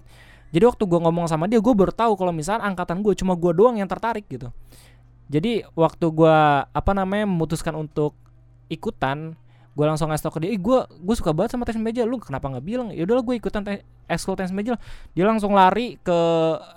jadi 0.54 0.70
waktu 0.70 0.84
gue 0.86 1.00
ngomong 1.00 1.26
sama 1.26 1.50
dia 1.50 1.58
gue 1.58 1.74
baru 1.74 1.90
tahu 1.90 2.14
kalau 2.20 2.30
misalnya 2.30 2.64
angkatan 2.68 3.00
gue 3.00 3.16
cuma 3.16 3.34
gue 3.34 3.52
doang 3.56 3.80
yang 3.80 3.88
tertarik 3.88 4.28
gitu 4.28 4.52
jadi 5.28 5.64
waktu 5.72 6.06
gue 6.12 6.36
apa 6.68 6.92
namanya 6.92 7.24
memutuskan 7.24 7.72
untuk 7.74 8.12
ikutan 8.68 9.36
gue 9.74 9.84
langsung 9.84 10.06
ngasih 10.06 10.30
tau 10.30 10.34
ke 10.38 10.46
dia, 10.46 10.54
ih 10.54 10.60
gue 10.62 10.78
gue 10.86 11.14
suka 11.18 11.34
banget 11.34 11.58
sama 11.58 11.66
tenis 11.66 11.82
meja, 11.82 12.06
lu 12.06 12.22
kenapa 12.22 12.46
nggak 12.46 12.64
bilang? 12.64 12.88
Ya 12.94 13.02
udahlah 13.02 13.26
gue 13.26 13.34
ikutan 13.42 13.66
te 13.66 13.82
ekskul 14.06 14.38
tenis 14.38 14.54
meja. 14.54 14.78
Dia 15.18 15.26
langsung 15.26 15.50
lari 15.50 15.98
ke 15.98 16.14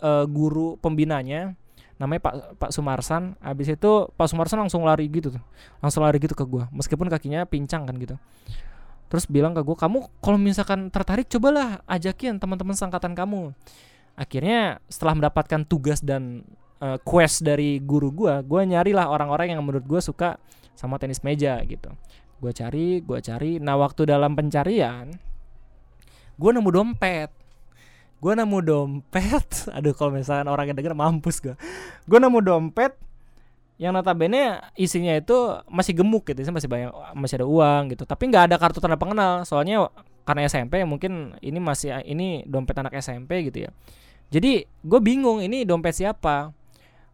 uh, 0.02 0.26
guru 0.26 0.82
pembinanya, 0.82 1.54
namanya 2.02 2.22
Pak 2.26 2.34
Pak 2.58 2.70
Sumarsan. 2.74 3.38
Abis 3.38 3.78
itu 3.78 4.10
Pak 4.18 4.28
Sumarsan 4.34 4.66
langsung 4.66 4.82
lari 4.82 5.06
gitu 5.14 5.30
langsung 5.78 6.02
lari 6.02 6.18
gitu 6.18 6.34
ke 6.34 6.42
gue, 6.42 6.66
meskipun 6.74 7.06
kakinya 7.06 7.46
pincang 7.46 7.86
kan 7.86 7.96
gitu. 8.02 8.18
Terus 9.08 9.26
bilang 9.28 9.56
ke 9.56 9.64
gue, 9.64 9.76
kamu 9.76 10.04
kalau 10.20 10.40
misalkan 10.40 10.92
tertarik 10.92 11.32
cobalah 11.32 11.80
ajakin 11.88 12.40
teman-teman 12.40 12.76
sangkatan 12.76 13.16
kamu. 13.16 13.56
Akhirnya 14.20 14.84
setelah 14.92 15.16
mendapatkan 15.16 15.64
tugas 15.64 16.04
dan 16.04 16.44
uh, 16.84 17.00
quest 17.02 17.46
dari 17.46 17.80
guru 17.80 18.12
gue, 18.12 18.34
gue 18.44 18.62
nyarilah 18.68 19.08
orang-orang 19.08 19.56
yang 19.56 19.64
menurut 19.64 19.86
gue 19.88 20.02
suka 20.04 20.36
sama 20.76 21.00
tenis 21.00 21.24
meja 21.24 21.56
gitu. 21.64 21.90
Gue 22.38 22.52
cari 22.52 23.00
gue 23.00 23.20
cari. 23.24 23.58
Nah 23.64 23.80
waktu 23.80 24.06
dalam 24.10 24.36
pencarian 24.36 25.08
gue 26.38 26.50
nemu 26.52 26.70
dompet. 26.70 27.32
Gue 28.18 28.34
nemu 28.36 28.58
dompet. 28.60 29.48
Aduh 29.78 29.96
kalau 29.96 30.12
misalnya 30.12 30.52
orang 30.52 30.70
yang 30.70 30.78
denger 30.78 30.94
mampus 30.98 31.40
gue 31.40 31.56
gue 32.08 32.20
nemu 32.20 32.40
dompet 32.44 33.07
yang 33.78 33.94
notabene 33.94 34.58
isinya 34.74 35.14
itu 35.14 35.62
masih 35.70 35.94
gemuk 35.94 36.26
gitu 36.26 36.42
masih 36.50 36.66
banyak 36.66 36.90
masih 37.14 37.42
ada 37.42 37.48
uang 37.48 37.94
gitu. 37.94 38.04
Tapi 38.10 38.24
nggak 38.34 38.44
ada 38.50 38.56
kartu 38.58 38.82
tanda 38.82 38.98
pengenal. 38.98 39.46
Soalnya 39.46 39.94
karena 40.26 40.50
SMP 40.50 40.82
mungkin 40.84 41.38
ini 41.46 41.62
masih 41.62 42.02
ini 42.04 42.42
dompet 42.50 42.74
anak 42.82 42.98
SMP 42.98 43.46
gitu 43.48 43.70
ya. 43.70 43.72
Jadi 44.34 44.66
gue 44.66 45.00
bingung 45.00 45.40
ini 45.46 45.62
dompet 45.64 45.94
siapa. 45.94 46.52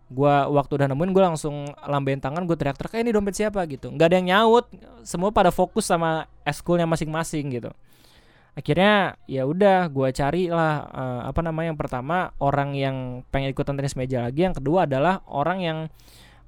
Gue 0.07 0.31
waktu 0.31 0.71
udah 0.79 0.87
nemuin 0.87 1.11
gue 1.11 1.23
langsung 1.35 1.67
lambain 1.83 2.23
tangan 2.23 2.47
gue 2.47 2.55
teriak-teriak 2.55 2.95
eh, 2.95 3.01
ini 3.03 3.11
dompet 3.11 3.35
siapa? 3.35 3.59
gitu. 3.67 3.91
Nggak 3.91 4.07
ada 4.07 4.15
yang 4.23 4.27
nyaut. 4.31 4.65
Semua 5.03 5.35
pada 5.35 5.51
fokus 5.51 5.83
sama 5.83 6.31
eskulnya 6.47 6.87
masing-masing 6.87 7.59
gitu. 7.59 7.75
Akhirnya 8.53 9.17
ya 9.25 9.49
udah 9.49 9.89
gue 9.89 10.09
cari 10.13 10.47
lah 10.47 10.85
uh, 10.93 11.21
apa 11.25 11.41
namanya 11.41 11.73
yang 11.73 11.79
pertama 11.81 12.29
orang 12.37 12.77
yang 12.77 13.25
pengen 13.33 13.49
ikutan 13.49 13.73
tenis 13.73 13.97
meja 13.97 14.29
lagi 14.29 14.45
yang 14.45 14.53
kedua 14.53 14.85
adalah 14.85 15.25
orang 15.25 15.59
yang 15.65 15.77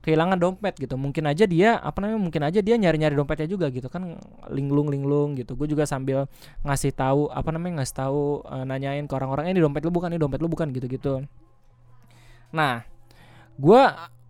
kehilangan 0.06 0.38
dompet 0.38 0.78
gitu. 0.78 0.94
Mungkin 0.94 1.26
aja 1.26 1.50
dia 1.50 1.82
apa 1.82 1.98
namanya 2.06 2.22
mungkin 2.22 2.42
aja 2.46 2.62
dia 2.62 2.78
nyari-nyari 2.78 3.18
dompetnya 3.18 3.50
juga 3.50 3.74
gitu 3.74 3.90
kan 3.90 4.22
linglung 4.54 4.94
linglung 4.94 5.34
gitu. 5.34 5.58
Gue 5.58 5.66
juga 5.66 5.90
sambil 5.90 6.30
ngasih 6.62 6.94
tahu 6.94 7.34
apa 7.34 7.50
namanya 7.50 7.82
ngasih 7.82 7.96
tahu 7.98 8.46
uh, 8.46 8.64
nanyain 8.64 9.10
ke 9.10 9.14
orang-orang 9.18 9.50
ini 9.50 9.60
dompet 9.60 9.82
lu 9.82 9.90
bukan 9.90 10.14
ini 10.14 10.22
dompet 10.22 10.40
lu 10.40 10.48
bukan 10.48 10.70
gitu 10.70 10.86
gitu 10.86 11.14
nah 12.56 12.88
gue 13.60 13.82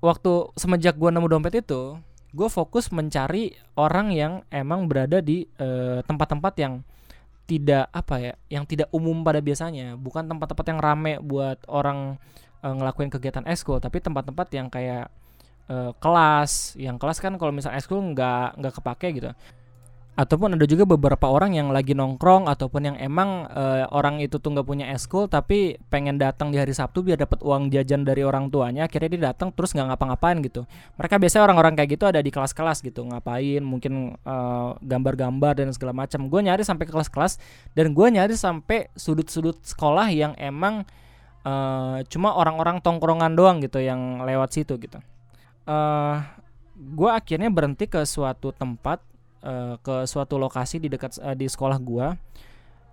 waktu 0.02 0.34
semenjak 0.58 0.98
gue 0.98 1.10
nemu 1.14 1.30
dompet 1.30 1.62
itu 1.62 2.02
gue 2.36 2.50
fokus 2.52 2.92
mencari 2.92 3.56
orang 3.80 4.12
yang 4.12 4.44
emang 4.52 4.92
berada 4.92 5.24
di 5.24 5.48
eh, 5.56 6.04
tempat-tempat 6.04 6.54
yang 6.60 6.84
tidak 7.48 7.88
apa 7.96 8.16
ya 8.20 8.34
yang 8.52 8.68
tidak 8.68 8.92
umum 8.92 9.24
pada 9.24 9.40
biasanya. 9.40 9.96
Bukan 9.96 10.28
tempat-tempat 10.28 10.66
yang 10.68 10.80
rame 10.84 11.14
buat 11.24 11.62
orang 11.70 12.20
uh, 12.66 12.74
ngelakuin 12.74 13.14
kegiatan 13.14 13.46
eskul 13.46 13.78
tapi 13.78 14.02
tempat-tempat 14.02 14.50
yang 14.52 14.68
kayak 14.68 15.14
uh, 15.70 15.92
kelas. 15.98 16.76
Yang 16.78 16.98
kelas 17.02 17.18
kan 17.22 17.34
kalau 17.38 17.52
misalnya 17.54 17.80
eskul 17.80 18.02
nggak 18.02 18.60
nggak 18.60 18.74
kepake 18.82 19.08
gitu. 19.18 19.32
Ataupun 20.16 20.56
ada 20.56 20.64
juga 20.64 20.88
beberapa 20.88 21.28
orang 21.28 21.60
yang 21.60 21.76
lagi 21.76 21.92
nongkrong 21.92 22.48
ataupun 22.48 22.88
yang 22.88 22.96
emang 23.04 23.52
uh, 23.52 23.84
orang 23.92 24.24
itu 24.24 24.40
tuh 24.40 24.56
nggak 24.56 24.64
punya 24.64 24.88
eskul 24.96 25.28
tapi 25.28 25.76
pengen 25.92 26.16
datang 26.16 26.56
di 26.56 26.58
hari 26.58 26.72
Sabtu 26.72 27.04
biar 27.04 27.20
dapat 27.20 27.44
uang 27.44 27.68
jajan 27.68 28.08
dari 28.08 28.24
orang 28.24 28.48
tuanya 28.48 28.88
akhirnya 28.88 29.12
dia 29.12 29.22
datang 29.36 29.52
terus 29.52 29.76
nggak 29.76 29.92
ngapa-ngapain 29.92 30.40
gitu. 30.40 30.64
Mereka 30.96 31.20
biasanya 31.20 31.44
orang-orang 31.52 31.76
kayak 31.76 32.00
gitu 32.00 32.06
ada 32.08 32.24
di 32.24 32.32
kelas-kelas 32.32 32.80
gitu 32.80 33.04
ngapain 33.04 33.60
mungkin 33.60 34.16
eh, 34.16 34.70
gambar-gambar 34.80 35.52
dan 35.60 35.76
segala 35.76 35.92
macam. 35.92 36.32
Gue 36.32 36.48
nyari 36.48 36.64
sampai 36.64 36.88
ke 36.88 36.96
kelas-kelas 36.96 37.36
dan 37.76 37.92
gue 37.92 38.08
nyari 38.08 38.40
sampai 38.40 38.88
sudut-sudut 38.96 39.60
sekolah 39.68 40.08
yang 40.16 40.32
emang 40.40 40.88
uh, 41.44 42.00
cuma 42.08 42.34
orang-orang 42.40 42.80
tongkrongan 42.80 43.36
doang 43.36 43.60
gitu 43.60 43.84
yang 43.84 44.24
lewat 44.24 44.56
situ 44.56 44.80
gitu 44.80 45.04
uh, 45.66 46.18
gue 46.76 47.10
akhirnya 47.10 47.50
berhenti 47.50 47.88
ke 47.88 48.04
suatu 48.04 48.52
tempat 48.52 49.00
uh, 49.46 49.76
ke 49.80 50.10
suatu 50.10 50.36
lokasi 50.42 50.82
di 50.82 50.90
dekat 50.90 51.22
uh, 51.22 51.38
di 51.38 51.46
sekolah 51.46 51.78
gua 51.80 52.18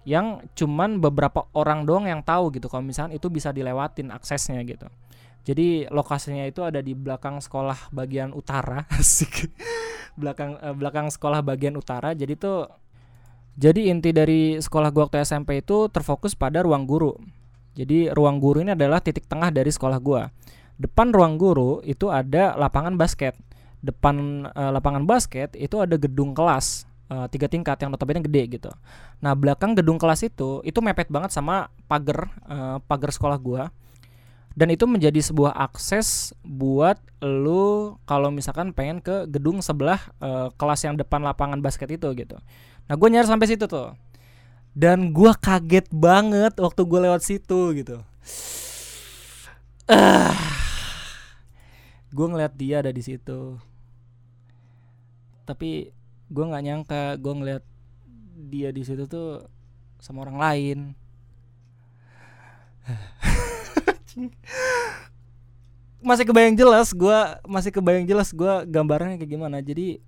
yang 0.03 0.43
cuman 0.59 0.99
beberapa 0.99 1.47
orang 1.55 1.87
doang 1.87 2.11
yang 2.11 2.21
tahu 2.27 2.51
gitu 2.59 2.67
kalau 2.67 2.83
misalnya 2.83 3.15
itu 3.15 3.31
bisa 3.31 3.55
dilewatin 3.55 4.11
aksesnya 4.11 4.61
gitu 4.67 4.87
Jadi 5.43 5.91
lokasinya 5.91 6.47
itu 6.47 6.63
ada 6.63 6.79
di 6.79 6.95
belakang 6.95 7.43
sekolah 7.43 7.91
bagian 7.91 8.31
utara, 8.31 8.87
asik. 9.03 9.51
belakang 10.15 10.55
uh, 10.63 10.71
belakang 10.71 11.11
sekolah 11.11 11.43
bagian 11.43 11.75
utara. 11.75 12.15
Jadi 12.15 12.39
tuh 12.39 12.71
jadi 13.59 13.91
inti 13.91 14.15
dari 14.15 14.63
sekolah 14.63 14.95
gua 14.95 15.11
waktu 15.11 15.27
SMP 15.27 15.67
itu 15.67 15.91
terfokus 15.91 16.39
pada 16.39 16.63
ruang 16.63 16.87
guru. 16.87 17.19
Jadi 17.75 18.15
ruang 18.15 18.39
guru 18.39 18.63
ini 18.63 18.79
adalah 18.79 19.03
titik 19.03 19.27
tengah 19.27 19.51
dari 19.51 19.67
sekolah 19.75 19.99
gua. 19.99 20.31
Depan 20.83 21.15
ruang 21.15 21.39
guru 21.39 21.79
itu 21.87 22.11
ada 22.11 22.59
lapangan 22.59 22.99
basket. 22.99 23.39
Depan 23.79 24.47
uh, 24.51 24.71
lapangan 24.75 25.07
basket 25.07 25.55
itu 25.55 25.79
ada 25.79 25.95
gedung 25.95 26.35
kelas 26.35 26.91
uh, 27.07 27.27
tiga 27.31 27.47
tingkat 27.47 27.79
yang 27.79 27.95
notabene 27.95 28.19
gede 28.27 28.59
gitu. 28.59 28.71
Nah 29.23 29.39
belakang 29.39 29.79
gedung 29.79 30.03
kelas 30.03 30.27
itu 30.27 30.59
itu 30.67 30.79
mepet 30.83 31.07
banget 31.07 31.31
sama 31.31 31.71
pagar 31.87 32.35
uh, 32.51 32.83
pagar 32.83 33.15
sekolah 33.15 33.39
gua 33.39 33.71
dan 34.53 34.69
itu 34.69 34.85
menjadi 34.85 35.21
sebuah 35.25 35.57
akses 35.57 36.37
buat 36.45 37.01
lu 37.25 37.97
kalau 38.05 38.29
misalkan 38.29 38.77
pengen 38.77 39.01
ke 39.01 39.25
gedung 39.29 39.65
sebelah 39.65 40.01
uh, 40.21 40.53
kelas 40.61 40.85
yang 40.85 40.95
depan 41.01 41.25
lapangan 41.25 41.63
basket 41.65 41.89
itu 41.89 42.09
gitu. 42.13 42.37
Nah 42.89 42.95
gue 42.99 43.09
nyari 43.09 43.25
sampai 43.25 43.49
situ 43.49 43.65
tuh 43.65 43.97
dan 44.73 45.13
gue 45.13 45.33
kaget 45.41 45.89
banget 45.93 46.57
waktu 46.61 46.81
gue 46.85 47.01
lewat 47.09 47.21
situ 47.25 47.61
gitu. 47.77 47.97
Uh, 49.89 50.33
gue 52.13 52.27
ngeliat 52.29 52.53
dia 52.55 52.85
ada 52.85 52.93
di 52.93 53.03
situ. 53.03 53.57
Tapi 55.49 55.91
gue 56.33 56.45
nggak 56.45 56.65
nyangka 56.65 57.17
gue 57.19 57.33
ngeliat 57.33 57.65
dia 58.53 58.69
di 58.71 58.83
situ 58.85 59.09
tuh 59.09 59.49
sama 59.99 60.29
orang 60.29 60.39
lain. 60.39 60.79
masih 66.03 66.27
kebayang 66.27 66.59
jelas 66.59 66.91
gue 66.91 67.19
masih 67.47 67.71
kebayang 67.71 68.05
jelas 68.11 68.35
gue 68.35 68.67
gambarnya 68.67 69.23
kayak 69.23 69.31
gimana 69.39 69.63
jadi 69.63 70.03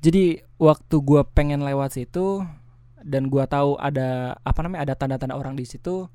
jadi 0.00 0.48
waktu 0.56 0.96
gue 0.96 1.20
pengen 1.36 1.60
lewat 1.60 1.92
situ 1.92 2.40
dan 3.04 3.28
gue 3.28 3.44
tahu 3.44 3.76
ada 3.76 4.40
apa 4.40 4.60
namanya 4.64 4.88
ada 4.88 4.94
tanda-tanda 4.96 5.36
orang 5.36 5.60
di 5.60 5.68
situ 5.68 6.08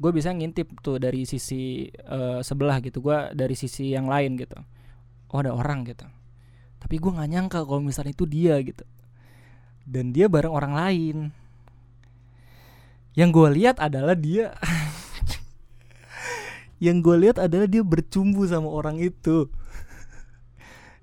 gue 0.00 0.10
bisa 0.16 0.32
ngintip 0.32 0.80
tuh 0.80 0.96
dari 0.96 1.28
sisi 1.28 1.84
uh, 2.08 2.40
sebelah 2.40 2.80
gitu 2.80 3.04
gue 3.04 3.36
dari 3.36 3.52
sisi 3.52 3.92
yang 3.92 4.08
lain 4.08 4.40
gitu. 4.40 4.56
Oh 5.28 5.44
ada 5.44 5.52
orang 5.52 5.84
gitu. 5.84 6.08
Tapi 6.80 6.96
gue 6.96 7.12
nggak 7.12 7.30
nyangka 7.30 7.58
kalau 7.68 7.84
misalnya 7.84 8.16
itu 8.16 8.24
dia 8.24 8.56
gitu. 8.64 8.82
Dan 9.84 10.16
dia 10.16 10.32
bareng 10.32 10.56
orang 10.56 10.72
lain. 10.72 11.16
Yang 13.12 13.30
gue 13.36 13.48
lihat 13.60 13.76
adalah 13.76 14.16
dia 14.16 14.56
yang 16.84 17.04
gue 17.04 17.16
lihat 17.20 17.36
adalah 17.36 17.68
dia 17.68 17.84
bercumbu 17.84 18.48
sama 18.48 18.72
orang 18.72 18.96
itu. 19.04 19.52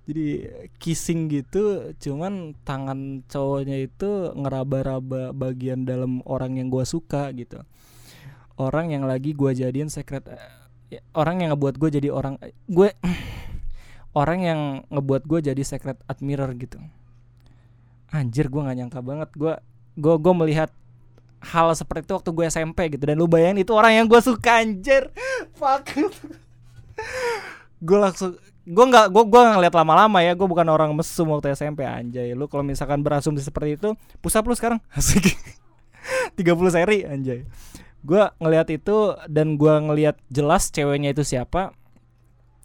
Jadi 0.10 0.49
kissing 0.81 1.29
gitu 1.29 1.93
cuman 2.01 2.57
tangan 2.65 3.27
cowoknya 3.29 3.77
itu 3.86 4.33
ngeraba-raba 4.33 5.36
bagian 5.36 5.83
dalam 5.83 6.23
orang 6.23 6.57
yang 6.57 6.71
gue 6.71 6.88
suka 6.88 7.27
gitu 7.36 7.62
orang 8.58 8.89
yang 8.89 9.06
lagi 9.06 9.38
gue 9.38 9.52
jadiin 9.54 9.88
secret 9.88 10.26
eh, 10.91 11.02
orang 11.13 11.46
yang 11.46 11.54
ngebuat 11.54 11.78
gue 11.78 11.89
jadi 12.02 12.10
orang 12.10 12.41
gue 12.65 12.89
orang 14.20 14.39
yang 14.41 14.60
ngebuat 14.89 15.30
gue 15.30 15.39
jadi 15.54 15.62
secret 15.62 16.02
admirer 16.10 16.50
gitu. 16.58 16.82
Anjir 18.10 18.50
gue 18.50 18.62
nggak 18.62 18.78
nyangka 18.82 19.00
banget. 19.06 19.30
Gue 19.38 19.54
gue 19.93 20.15
gue 20.17 20.34
melihat 20.34 20.70
hal 21.38 21.70
seperti 21.78 22.10
itu 22.10 22.13
waktu 22.17 22.32
gue 22.34 22.46
SMP 22.50 22.80
gitu. 22.98 23.04
Dan 23.06 23.22
lu 23.22 23.30
bayangin 23.30 23.62
itu 23.62 23.72
orang 23.78 23.93
yang 23.93 24.06
gue 24.10 24.17
suka 24.17 24.65
anjir. 24.65 25.13
Fuck. 25.60 25.93
Gue 27.78 27.98
langsung 28.02 28.34
gue 28.67 28.86
nggak 28.89 29.13
gue 29.13 29.24
gue 29.30 29.41
ngeliat 29.54 29.76
lama-lama 29.78 30.26
ya. 30.26 30.34
Gue 30.34 30.50
bukan 30.50 30.65
orang 30.65 30.89
mesum 30.98 31.30
waktu 31.30 31.54
SMP 31.54 31.86
anjay. 31.86 32.34
Lu 32.34 32.50
kalau 32.50 32.65
misalkan 32.65 33.06
berasumsi 33.06 33.46
seperti 33.46 33.78
itu 33.78 33.93
pusat 34.24 34.41
lu 34.50 34.58
sekarang. 34.58 34.82
Asik. 34.98 35.30
30 36.39 36.72
seri 36.72 37.04
anjay 37.04 37.43
gue 38.08 38.24
ngeliat 38.39 38.72
itu 38.72 39.20
dan 39.28 39.60
gue 39.60 39.74
ngeliat 39.84 40.15
jelas 40.32 40.72
ceweknya 40.72 41.12
itu 41.12 41.28
siapa 41.28 41.76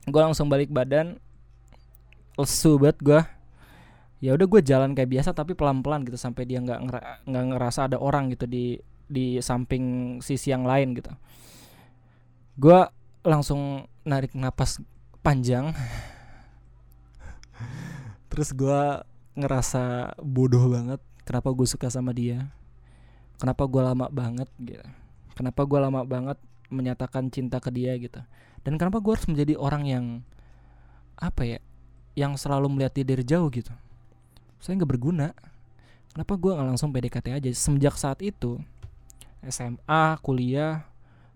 gue 0.07 0.21
langsung 0.23 0.47
balik 0.47 0.71
badan 0.71 1.19
lesu 2.39 2.79
banget 2.79 2.99
gue 3.03 3.21
ya 4.23 4.39
udah 4.39 4.47
gue 4.47 4.61
jalan 4.63 4.95
kayak 4.95 5.11
biasa 5.11 5.35
tapi 5.35 5.59
pelan 5.59 5.83
pelan 5.83 6.07
gitu 6.07 6.15
sampai 6.15 6.47
dia 6.47 6.63
nggak 6.63 6.79
nggak 7.27 7.45
ngerasa 7.55 7.91
ada 7.91 7.99
orang 7.99 8.31
gitu 8.31 8.47
di 8.47 8.79
di 9.11 9.43
samping 9.43 10.17
sisi 10.25 10.55
yang 10.55 10.65
lain 10.65 10.95
gitu. 10.97 11.11
Gue 12.57 12.87
langsung 13.27 13.91
narik 14.07 14.33
napas 14.39 14.79
panjang. 15.21 15.75
Terus 18.31 18.55
gue 18.55 18.81
ngerasa 19.37 20.17
bodoh 20.23 20.71
banget 20.71 21.03
kenapa 21.27 21.51
gue 21.51 21.67
suka 21.67 21.91
sama 21.91 22.15
dia? 22.15 22.47
Kenapa 23.43 23.67
gue 23.67 23.83
lama 23.83 24.07
banget 24.07 24.49
gitu 24.63 25.02
kenapa 25.37 25.65
gue 25.65 25.79
lama 25.79 26.03
banget 26.05 26.39
menyatakan 26.73 27.29
cinta 27.29 27.61
ke 27.61 27.69
dia 27.69 27.93
gitu. 28.01 28.21
Dan 28.63 28.79
kenapa 28.79 29.03
gue 29.03 29.13
harus 29.13 29.29
menjadi 29.29 29.59
orang 29.59 29.85
yang 29.85 30.05
apa 31.19 31.45
ya 31.45 31.59
yang 32.17 32.37
selalu 32.37 32.69
melihat 32.73 32.93
dia 32.97 33.07
dari 33.07 33.25
jauh 33.25 33.49
gitu. 33.53 33.73
Saya 34.63 34.79
nggak 34.81 34.91
berguna. 34.97 35.37
Kenapa 36.13 36.37
gue 36.37 36.53
nggak 36.53 36.69
langsung 36.77 36.93
PDKT 36.93 37.27
aja? 37.33 37.49
Semenjak 37.57 37.97
saat 37.97 38.21
itu 38.21 38.61
SMA 39.43 40.03
kuliah 40.23 40.87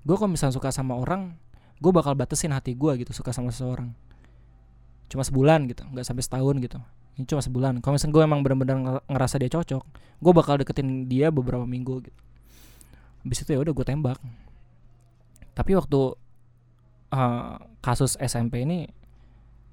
gue 0.06 0.14
kalau 0.14 0.30
misalnya 0.30 0.54
suka 0.54 0.70
sama 0.70 0.94
orang 0.94 1.35
gue 1.82 1.90
bakal 1.90 2.14
batasin 2.14 2.54
hati 2.54 2.78
gue 2.78 2.92
gitu 3.02 3.12
suka 3.12 3.35
sama 3.35 3.50
seseorang. 3.50 3.90
Cuma 5.11 5.26
sebulan 5.26 5.66
gitu 5.68 5.82
nggak 5.88 6.06
sampai 6.06 6.22
setahun 6.22 6.56
gitu. 6.62 6.78
Ini 7.16 7.24
cuma 7.24 7.40
sebulan. 7.40 7.80
Kalau 7.80 7.96
misalnya 7.96 8.14
gue 8.14 8.22
emang 8.22 8.40
benar-benar 8.44 8.76
ngerasa 9.09 9.40
dia 9.40 9.50
cocok 9.50 10.06
gue 10.16 10.32
bakal 10.32 10.56
deketin 10.61 11.09
dia 11.09 11.28
beberapa 11.28 11.68
minggu 11.68 12.09
gitu 12.09 12.20
habis 13.27 13.43
itu 13.43 13.51
ya 13.51 13.59
udah 13.59 13.75
gue 13.75 13.87
tembak. 13.87 14.23
Tapi 15.51 15.75
waktu 15.75 16.15
uh, 17.11 17.59
kasus 17.83 18.15
SMP 18.23 18.62
ini 18.62 18.87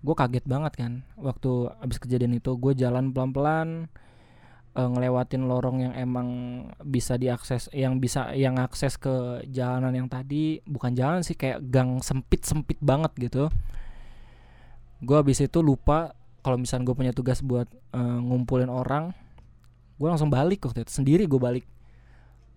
gue 0.02 0.16
kaget 0.18 0.50
banget 0.50 0.74
kan. 0.74 1.06
Waktu 1.22 1.70
abis 1.78 2.02
kejadian 2.02 2.34
itu 2.42 2.58
gue 2.58 2.74
jalan 2.74 3.14
pelan-pelan 3.14 3.94
uh, 4.74 4.90
ngelewatin 4.90 5.46
lorong 5.46 5.86
yang 5.86 5.94
emang 5.94 6.28
bisa 6.82 7.14
diakses 7.14 7.70
yang 7.70 8.02
bisa 8.02 8.34
yang 8.34 8.58
akses 8.58 8.98
ke 8.98 9.46
jalanan 9.54 9.94
yang 9.94 10.10
tadi. 10.10 10.58
Bukan 10.66 10.98
jalan 10.98 11.22
sih 11.22 11.38
kayak 11.38 11.62
gang 11.70 12.02
sempit 12.02 12.42
sempit 12.50 12.82
banget 12.82 13.14
gitu. 13.22 13.54
Gue 15.06 15.18
abis 15.22 15.46
itu 15.46 15.62
lupa 15.62 16.18
kalau 16.42 16.58
misalnya 16.58 16.90
gue 16.90 16.96
punya 16.98 17.14
tugas 17.14 17.46
buat 17.46 17.70
uh, 17.94 18.18
ngumpulin 18.18 18.74
orang 18.74 19.14
gue 20.02 20.10
langsung 20.10 20.34
balik 20.34 20.66
waktu 20.66 20.84
itu. 20.84 20.92
Sendiri 20.92 21.30
gue 21.30 21.38
balik 21.38 21.70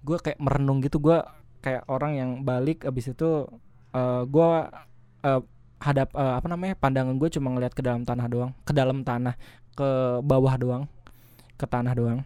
gue 0.04 0.18
kayak 0.20 0.38
merenung 0.42 0.82
gitu 0.84 0.98
gue 0.98 1.18
kayak 1.64 1.86
orang 1.88 2.12
yang 2.14 2.30
balik 2.46 2.84
abis 2.86 3.14
itu 3.14 3.48
uh, 3.96 4.22
gue 4.26 4.48
uh, 5.26 5.40
hadap 5.80 6.08
uh, 6.16 6.40
apa 6.40 6.46
namanya 6.48 6.74
pandangan 6.78 7.16
gue 7.20 7.28
cuma 7.32 7.52
ngeliat 7.52 7.72
ke 7.76 7.82
dalam 7.84 8.06
tanah 8.06 8.26
doang 8.30 8.52
ke 8.64 8.72
dalam 8.72 9.02
tanah 9.04 9.34
ke 9.76 9.88
bawah 10.24 10.54
doang 10.56 10.84
ke 11.56 11.64
tanah 11.68 11.92
doang. 11.96 12.20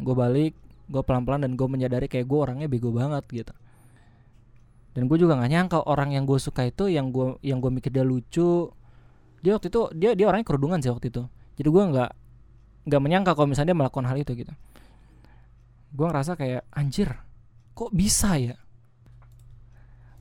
Gue 0.00 0.14
balik 0.14 0.54
gue 0.90 1.02
pelan 1.06 1.22
pelan 1.22 1.46
dan 1.46 1.54
gue 1.54 1.68
menyadari 1.70 2.10
kayak 2.10 2.26
gue 2.26 2.38
orangnya 2.38 2.66
bego 2.66 2.90
banget 2.90 3.22
gitu. 3.30 3.54
Dan 4.90 5.06
gue 5.06 5.18
juga 5.22 5.38
nggak 5.38 5.50
nyangka 5.50 5.78
orang 5.86 6.10
yang 6.18 6.26
gue 6.26 6.38
suka 6.42 6.66
itu 6.66 6.90
yang 6.90 7.14
gue 7.14 7.38
yang 7.46 7.62
gue 7.62 7.70
mikir 7.70 7.94
dia 7.94 8.02
lucu 8.02 8.74
dia 9.40 9.56
waktu 9.56 9.70
itu 9.70 9.80
dia 9.94 10.18
dia 10.18 10.26
orangnya 10.26 10.46
kerudungan 10.46 10.82
sih 10.82 10.90
waktu 10.90 11.14
itu. 11.14 11.22
Jadi 11.58 11.68
gue 11.70 11.84
nggak 11.94 12.10
nggak 12.90 13.00
menyangka 13.02 13.30
kalau 13.38 13.46
misalnya 13.46 13.70
dia 13.70 13.78
melakukan 13.78 14.06
hal 14.08 14.18
itu 14.18 14.32
gitu 14.34 14.52
gue 15.90 16.06
ngerasa 16.06 16.38
kayak 16.38 16.66
anjir 16.70 17.18
kok 17.74 17.90
bisa 17.90 18.36
ya? 18.36 18.56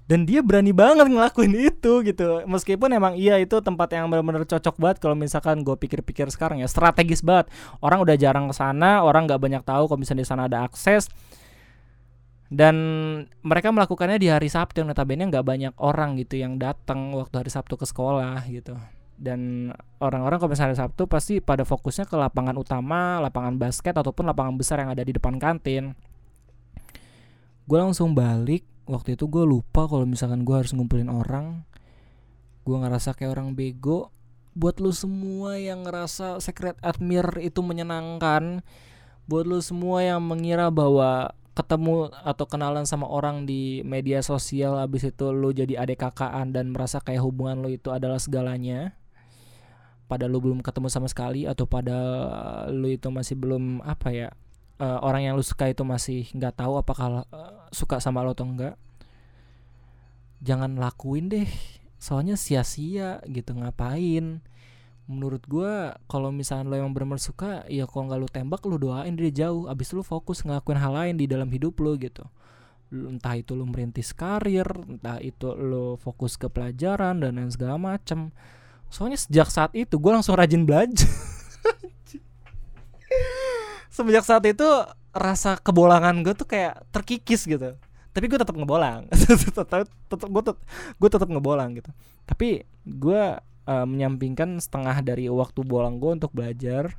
Dan 0.09 0.25
dia 0.25 0.41
berani 0.41 0.73
banget 0.73 1.05
ngelakuin 1.05 1.53
itu 1.69 2.01
gitu. 2.01 2.41
Meskipun 2.49 2.89
emang 2.97 3.13
iya 3.13 3.37
itu 3.37 3.61
tempat 3.61 3.93
yang 3.93 4.09
benar-benar 4.09 4.41
cocok 4.41 4.81
banget 4.81 4.97
kalau 4.97 5.13
misalkan 5.13 5.61
gue 5.61 5.77
pikir-pikir 5.77 6.33
sekarang 6.33 6.65
ya. 6.65 6.65
Strategis 6.65 7.21
banget. 7.21 7.53
Orang 7.77 8.01
udah 8.01 8.17
jarang 8.17 8.49
ke 8.49 8.57
sana 8.57 9.05
orang 9.05 9.29
nggak 9.29 9.37
banyak 9.37 9.61
tahu 9.61 9.85
kalau 9.85 10.01
misalnya 10.01 10.25
di 10.25 10.29
sana 10.33 10.49
ada 10.49 10.65
akses. 10.65 11.13
Dan 12.49 12.75
mereka 13.45 13.69
melakukannya 13.69 14.17
di 14.17 14.33
hari 14.33 14.49
Sabtu 14.49 14.81
yang 14.81 14.89
notabene 14.89 15.29
nggak 15.29 15.45
banyak 15.45 15.73
orang 15.77 16.17
gitu 16.17 16.41
yang 16.41 16.57
datang 16.57 17.13
waktu 17.13 17.45
hari 17.45 17.53
Sabtu 17.53 17.77
ke 17.77 17.85
sekolah 17.85 18.41
gitu 18.49 18.73
dan 19.19 19.69
orang-orang 19.99 20.39
kalau 20.39 20.55
misalnya 20.55 20.79
Sabtu 20.79 21.03
pasti 21.11 21.43
pada 21.43 21.67
fokusnya 21.67 22.07
ke 22.07 22.15
lapangan 22.15 22.55
utama 22.55 23.19
lapangan 23.19 23.59
basket 23.59 23.91
ataupun 23.91 24.23
lapangan 24.31 24.55
besar 24.55 24.79
yang 24.79 24.95
ada 24.95 25.03
di 25.03 25.11
depan 25.11 25.35
kantin. 25.35 25.91
Gue 27.67 27.77
langsung 27.77 28.15
balik. 28.15 28.63
Waktu 28.89 29.13
itu 29.13 29.29
gue 29.29 29.45
lupa 29.45 29.85
kalau 29.85 30.07
misalkan 30.07 30.41
gue 30.47 30.55
harus 30.55 30.73
ngumpulin 30.73 31.11
orang. 31.11 31.67
Gue 32.63 32.79
ngerasa 32.79 33.13
kayak 33.13 33.37
orang 33.37 33.53
bego. 33.53 34.09
Buat 34.57 34.81
lu 34.81 34.89
semua 34.89 35.61
yang 35.61 35.85
ngerasa 35.85 36.41
secret 36.41 36.79
admirer 36.81 37.37
itu 37.43 37.61
menyenangkan 37.61 38.65
buat 39.29 39.45
lu 39.45 39.61
semua 39.61 40.01
yang 40.01 40.25
mengira 40.25 40.73
bahwa 40.73 41.29
ketemu 41.53 42.09
atau 42.25 42.45
kenalan 42.49 42.89
sama 42.89 43.05
orang 43.05 43.45
di 43.45 43.85
media 43.85 44.25
sosial 44.25 44.81
abis 44.81 45.13
itu 45.13 45.29
lu 45.29 45.53
jadi 45.53 45.85
adik 45.85 46.01
kakaan 46.01 46.49
dan 46.49 46.73
merasa 46.73 46.97
kayak 46.97 47.21
hubungan 47.21 47.61
lu 47.61 47.69
itu 47.69 47.93
adalah 47.93 48.17
segalanya 48.17 48.97
pada 50.09 50.25
lu 50.25 50.41
belum 50.41 50.65
ketemu 50.65 50.89
sama 50.89 51.05
sekali 51.05 51.45
atau 51.45 51.69
pada 51.69 51.95
lu 52.73 52.89
itu 52.89 53.13
masih 53.13 53.37
belum 53.37 53.85
apa 53.85 54.09
ya 54.09 54.27
uh, 54.81 54.99
orang 55.05 55.29
yang 55.29 55.33
lu 55.37 55.45
suka 55.45 55.69
itu 55.69 55.85
masih 55.85 56.25
nggak 56.33 56.57
tahu 56.57 56.81
apakah 56.81 57.23
uh, 57.29 57.69
suka 57.69 58.01
sama 58.01 58.25
lo 58.25 58.33
atau 58.33 58.49
enggak 58.49 58.73
jangan 60.43 60.79
lakuin 60.79 61.27
deh. 61.29 61.47
Soalnya 61.99 62.39
sia-sia 62.39 63.19
gitu 63.27 63.55
ngapain? 63.55 64.39
Menurut 65.09 65.43
gue 65.49 65.91
kalau 66.05 66.29
misalnya 66.29 66.69
lo 66.69 66.75
yang 66.79 66.93
benar 66.93 67.19
suka 67.19 67.65
ya 67.67 67.89
kalau 67.89 68.07
nggak 68.07 68.19
lo 68.19 68.27
tembak 68.29 68.61
lo 68.65 68.79
doain 68.79 69.13
dia 69.19 69.47
jauh. 69.47 69.67
Abis 69.67 69.91
lo 69.91 70.01
fokus 70.01 70.45
ngelakuin 70.47 70.79
hal 70.79 70.93
lain 70.95 71.15
di 71.19 71.25
dalam 71.27 71.51
hidup 71.51 71.75
lo 71.83 71.99
gitu. 71.99 72.23
Entah 72.89 73.37
itu 73.37 73.53
lo 73.53 73.67
merintis 73.69 74.15
karir 74.15 74.65
entah 74.65 75.21
itu 75.21 75.53
lo 75.53 75.99
fokus 75.99 76.39
ke 76.39 76.49
pelajaran 76.49 77.21
dan 77.21 77.37
lain 77.37 77.51
segala 77.53 77.77
macam 77.77 78.33
soalnya 78.89 79.21
sejak 79.21 79.47
saat 79.53 79.71
itu 79.77 79.95
gue 79.95 80.11
langsung 80.11 80.33
rajin 80.35 80.65
belajar. 80.65 81.05
Semenjak 83.93 84.25
saat 84.25 84.43
itu 84.49 84.65
rasa 85.13 85.57
kebolangan 85.61 86.21
gue 86.25 86.33
tuh 86.33 86.49
kayak 86.49 86.85
terkikis 86.89 87.45
gitu. 87.45 87.77
Tapi 88.09 88.25
gue 88.25 88.39
tetap 88.41 88.57
ngebolang. 88.57 89.05
Tetap 90.09 90.29
gue 90.33 90.41
tetap 90.41 90.57
gue 90.97 91.09
tetap 91.09 91.29
ngebolang 91.29 91.77
gitu. 91.77 91.93
Tapi 92.25 92.65
gue 92.83 93.23
uh, 93.69 93.85
menyampingkan 93.85 94.57
setengah 94.57 95.05
dari 95.05 95.29
waktu 95.29 95.61
bolang 95.61 96.01
gue 96.01 96.17
untuk 96.17 96.33
belajar. 96.33 96.97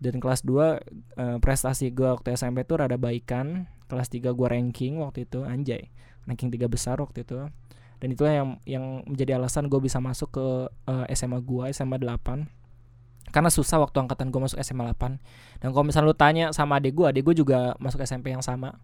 Dan 0.00 0.16
kelas 0.16 0.40
2 0.48 0.56
uh, 0.56 0.64
eh, 0.80 1.38
prestasi 1.44 1.92
gue 1.92 2.08
waktu 2.08 2.32
SMP 2.32 2.64
tuh 2.64 2.80
rada 2.80 2.96
baikan. 2.96 3.68
Kelas 3.86 4.08
3 4.08 4.32
gue 4.32 4.48
ranking 4.48 4.98
waktu 4.98 5.28
itu 5.28 5.44
anjay. 5.44 5.92
Ranking 6.24 6.48
tiga 6.48 6.66
besar 6.72 6.98
waktu 6.98 7.22
itu 7.22 7.52
dan 8.00 8.08
itulah 8.10 8.32
yang 8.32 8.48
yang 8.64 8.84
menjadi 9.04 9.36
alasan 9.36 9.68
gue 9.68 9.80
bisa 9.80 10.00
masuk 10.00 10.34
ke 10.34 10.46
uh, 10.88 11.04
eh, 11.06 11.14
SMA 11.14 11.40
gue 11.44 11.64
SMA 11.76 12.00
8 12.00 13.30
karena 13.30 13.50
susah 13.52 13.78
waktu 13.78 14.00
angkatan 14.02 14.32
gue 14.34 14.40
masuk 14.40 14.58
SMA 14.64 14.88
8 14.96 15.62
dan 15.62 15.68
kalau 15.70 15.84
misalnya 15.86 16.08
lu 16.10 16.16
tanya 16.16 16.46
sama 16.50 16.80
adik 16.80 16.96
gue 16.96 17.06
adik 17.06 17.22
gue 17.30 17.44
juga 17.44 17.76
masuk 17.78 18.02
SMP 18.02 18.32
yang 18.32 18.42
sama 18.42 18.76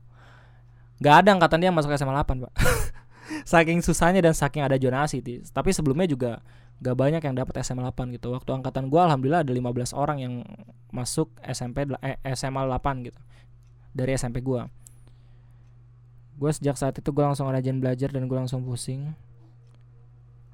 Gak 0.96 1.28
ada 1.28 1.36
angkatan 1.36 1.60
dia 1.60 1.68
yang 1.68 1.76
masuk 1.76 1.92
SMA 1.92 2.12
8 2.12 2.44
pak 2.46 2.52
saking 3.52 3.84
susahnya 3.84 4.24
dan 4.24 4.32
saking 4.32 4.64
ada 4.64 4.80
jonasi 4.80 5.20
tapi 5.52 5.74
sebelumnya 5.74 6.08
juga 6.08 6.40
gak 6.80 6.96
banyak 6.96 7.22
yang 7.24 7.34
dapat 7.36 7.56
SMA 7.64 7.84
8 7.88 8.16
gitu. 8.16 8.32
Waktu 8.36 8.50
angkatan 8.52 8.92
gue 8.92 9.00
alhamdulillah 9.00 9.44
ada 9.44 9.52
15 9.52 9.96
orang 9.96 10.18
yang 10.20 10.34
masuk 10.92 11.32
SMP 11.40 11.88
eh, 12.04 12.20
SMA 12.36 12.68
8 12.68 13.06
gitu. 13.08 13.20
Dari 13.96 14.12
SMP 14.16 14.44
gue. 14.44 14.60
Gue 16.36 16.50
sejak 16.52 16.76
saat 16.76 16.94
itu 16.96 17.08
gue 17.10 17.24
langsung 17.24 17.48
rajin 17.48 17.80
belajar 17.80 18.12
dan 18.12 18.28
gue 18.28 18.36
langsung 18.36 18.62
pusing. 18.62 19.16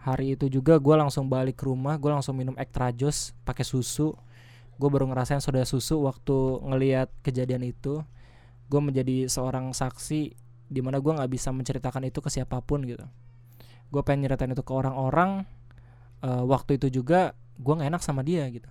Hari 0.03 0.35
itu 0.35 0.51
juga 0.51 0.79
gue 0.79 0.95
langsung 0.99 1.31
balik 1.31 1.63
ke 1.63 1.67
rumah, 1.67 1.95
gue 1.99 2.11
langsung 2.11 2.35
minum 2.35 2.55
extra 2.59 2.91
jus 2.91 3.35
pakai 3.47 3.63
susu. 3.67 4.15
Gue 4.79 4.89
baru 4.91 5.07
ngerasain 5.11 5.43
soda 5.43 5.63
susu 5.63 6.03
waktu 6.03 6.63
ngeliat 6.67 7.11
kejadian 7.23 7.67
itu. 7.67 8.03
Gue 8.67 8.81
menjadi 8.83 9.31
seorang 9.31 9.71
saksi 9.75 10.35
di 10.73 10.81
mana 10.81 10.99
gue 10.99 11.13
nggak 11.13 11.31
bisa 11.31 11.55
menceritakan 11.55 12.09
itu 12.09 12.19
ke 12.19 12.31
siapa 12.31 12.63
pun 12.63 12.83
gitu. 12.87 13.07
Gue 13.93 14.03
pengen 14.03 14.27
nyeritain 14.27 14.51
itu 14.51 14.65
ke 14.65 14.73
orang-orang, 14.73 15.45
uh, 16.23 16.43
waktu 16.47 16.79
itu 16.81 17.03
juga 17.03 17.35
gue 17.59 17.73
nggak 17.75 17.91
enak 17.93 18.03
sama 18.03 18.23
dia 18.25 18.47
gitu 18.49 18.71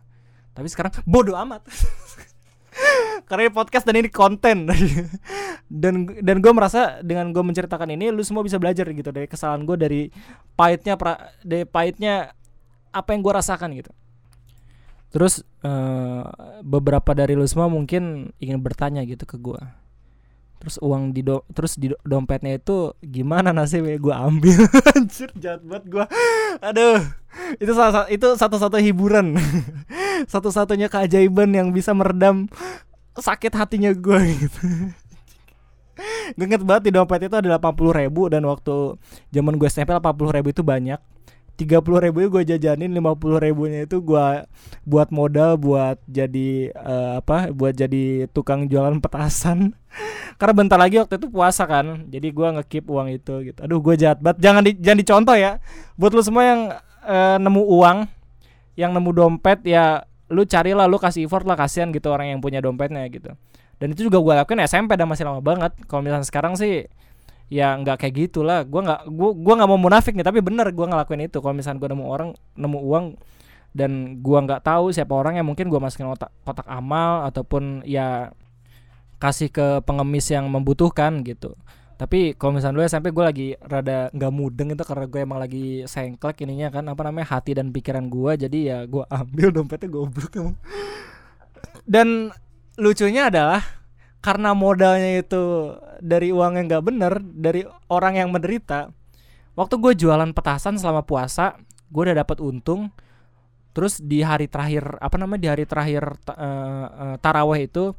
tapi 0.51 0.67
sekarang 0.67 0.91
bodoh 1.11 1.35
amat 1.37 1.67
karena 3.31 3.47
ini 3.47 3.55
podcast 3.55 3.87
dan 3.87 3.95
ini 3.95 4.11
konten. 4.11 4.67
Dan 5.71 6.03
dan 6.19 6.43
gue 6.43 6.51
merasa 6.51 6.99
dengan 6.99 7.31
gue 7.31 7.39
menceritakan 7.39 7.95
ini 7.95 8.11
lu 8.11 8.19
semua 8.27 8.43
bisa 8.43 8.59
belajar 8.59 8.83
gitu 8.91 9.07
dari 9.07 9.23
kesalahan 9.23 9.63
gue 9.63 9.79
dari 9.79 10.01
pahitnya 10.59 10.99
pra, 10.99 11.31
dari 11.47 11.63
pahitnya 11.63 12.35
apa 12.91 13.15
yang 13.15 13.23
gue 13.23 13.31
rasakan 13.31 13.71
gitu. 13.79 13.87
Terus 15.15 15.47
uh, 15.63 16.27
beberapa 16.59 17.15
dari 17.15 17.39
lu 17.39 17.47
semua 17.47 17.71
mungkin 17.71 18.35
ingin 18.43 18.59
bertanya 18.59 18.99
gitu 19.07 19.23
ke 19.23 19.39
gue 19.39 19.63
terus 20.61 20.77
uang 20.77 21.09
di 21.09 21.25
do 21.25 21.41
terus 21.57 21.73
di 21.73 21.89
dompetnya 22.05 22.61
itu 22.61 22.93
gimana 23.01 23.49
nasibnya? 23.49 23.97
Gue 23.97 24.13
ambil. 24.13 24.61
Anjir 24.93 25.33
jahat 25.33 25.65
banget 25.65 25.85
gue 25.89 26.05
aduh 26.61 27.01
itu 27.57 27.71
salah 27.73 28.05
itu 28.11 28.27
satu-satu 28.37 28.77
hiburan. 28.77 29.33
Satu-satunya 30.33 30.85
keajaiban 30.85 31.49
yang 31.49 31.73
bisa 31.73 31.97
meredam 31.97 32.45
sakit 33.17 33.51
hatinya 33.55 33.91
gue 33.91 34.19
gitu. 34.47 34.63
Gue 36.33 36.45
inget 36.47 36.63
banget 36.63 36.89
di 36.89 36.91
dompet 36.95 37.27
itu 37.27 37.35
ada 37.35 37.59
80 37.59 37.99
ribu 37.99 38.31
dan 38.31 38.47
waktu 38.47 38.95
zaman 39.35 39.59
gue 39.59 39.67
SMP 39.67 39.91
80 39.91 40.37
ribu 40.39 40.49
itu 40.49 40.63
banyak. 40.63 41.01
tiga 41.59 41.77
puluh 41.77 42.01
ribu 42.01 42.25
gue 42.25 42.41
jajanin 42.41 42.89
lima 42.89 43.13
puluh 43.13 43.37
ribunya 43.37 43.85
itu 43.85 44.01
gue 44.01 44.49
buat 44.81 45.13
modal 45.13 45.61
buat 45.61 46.01
jadi 46.09 46.73
uh, 46.73 47.21
apa 47.21 47.53
buat 47.53 47.77
jadi 47.77 48.25
tukang 48.33 48.65
jualan 48.65 48.97
petasan. 48.97 49.77
Karena 50.41 50.53
bentar 50.57 50.81
lagi 50.81 50.97
waktu 50.97 51.21
itu 51.21 51.29
puasa 51.29 51.69
kan 51.69 52.09
jadi 52.09 52.33
gue 52.33 52.47
ngekip 52.57 52.89
uang 52.89 53.13
itu 53.13 53.45
gitu. 53.45 53.59
Aduh 53.61 53.77
gue 53.77 53.93
jahat 53.93 54.17
banget. 54.25 54.41
Jangan 54.41 54.61
di, 54.65 54.71
jangan 54.73 54.99
dicontoh 55.05 55.37
ya. 55.37 55.61
Buat 56.01 56.11
lu 56.17 56.23
semua 56.25 56.43
yang 56.49 56.61
uh, 57.05 57.37
nemu 57.37 57.61
uang 57.61 57.97
yang 58.73 58.91
nemu 58.97 59.11
dompet 59.13 59.61
ya 59.61 60.01
lu 60.31 60.47
carilah 60.47 60.87
lu 60.87 60.97
kasih 60.97 61.27
effort 61.27 61.43
lah 61.43 61.59
kasihan 61.59 61.91
gitu 61.91 62.07
orang 62.07 62.31
yang 62.31 62.39
punya 62.39 62.63
dompetnya 62.63 63.03
gitu. 63.11 63.35
Dan 63.77 63.87
itu 63.91 64.07
juga 64.07 64.21
gue 64.21 64.33
lakuin 64.45 64.61
SMP 64.63 64.95
dan 64.95 65.09
masih 65.09 65.27
lama 65.27 65.43
banget. 65.43 65.75
Kalau 65.89 66.01
misalnya 66.05 66.25
sekarang 66.25 66.55
sih 66.55 66.87
ya 67.51 67.75
nggak 67.75 67.99
kayak 67.99 68.13
gitulah. 68.15 68.63
Gue 68.63 68.81
nggak 68.81 69.11
gue 69.11 69.29
gue 69.35 69.53
nggak 69.59 69.69
mau 69.69 69.79
munafik 69.81 70.15
nih 70.15 70.25
tapi 70.25 70.39
bener 70.39 70.71
gue 70.71 70.85
ngelakuin 70.87 71.27
itu. 71.27 71.37
Kalau 71.43 71.53
misalnya 71.53 71.83
gue 71.83 71.89
nemu 71.91 72.05
orang 72.07 72.29
nemu 72.55 72.79
uang 72.79 73.05
dan 73.71 74.19
gue 74.19 74.39
nggak 74.47 74.63
tahu 74.67 74.91
siapa 74.91 75.11
orang 75.15 75.39
yang 75.39 75.47
mungkin 75.47 75.71
gue 75.71 75.79
masukin 75.79 76.07
kotak 76.11 76.31
kotak 76.43 76.67
amal 76.67 77.23
ataupun 77.27 77.87
ya 77.87 78.35
kasih 79.21 79.47
ke 79.53 79.85
pengemis 79.85 80.27
yang 80.33 80.49
membutuhkan 80.51 81.23
gitu 81.23 81.55
tapi 82.01 82.33
kalau 82.33 82.57
misalnya 82.57 82.81
dulu 82.81 82.85
SMP 82.89 83.13
gue 83.13 83.21
lagi 83.21 83.47
rada 83.61 84.09
nggak 84.09 84.33
mudeng 84.33 84.73
itu 84.73 84.81
karena 84.81 85.05
gue 85.05 85.21
emang 85.21 85.37
lagi 85.37 85.85
sengklek 85.85 86.41
ininya 86.41 86.73
kan 86.73 86.89
apa 86.89 86.97
namanya 87.05 87.37
hati 87.37 87.53
dan 87.53 87.69
pikiran 87.69 88.09
gue 88.09 88.41
jadi 88.41 88.57
ya 88.57 88.77
gue 88.89 89.05
ambil 89.05 89.47
dompetnya 89.61 89.85
goblok 89.85 90.33
emang. 90.33 90.57
Dan 91.85 92.33
lucunya 92.81 93.29
adalah 93.29 93.61
karena 94.17 94.57
modalnya 94.57 95.21
itu 95.21 95.77
dari 96.01 96.33
uang 96.33 96.57
yang 96.57 96.65
nggak 96.73 96.85
bener 96.89 97.13
dari 97.21 97.61
orang 97.93 98.17
yang 98.17 98.33
menderita 98.33 98.89
waktu 99.53 99.77
gue 99.77 99.93
jualan 100.01 100.33
petasan 100.33 100.81
selama 100.81 101.05
puasa 101.05 101.61
gue 101.93 102.01
udah 102.01 102.17
dapat 102.17 102.41
untung. 102.41 102.89
Terus 103.77 104.01
di 104.01 104.25
hari 104.25 104.49
terakhir 104.49 104.97
apa 104.97 105.21
namanya 105.21 105.41
di 105.45 105.49
hari 105.53 105.65
terakhir 105.69 106.17
uh, 106.33 106.33
uh, 106.33 107.15
taraweh 107.21 107.69
itu 107.69 107.93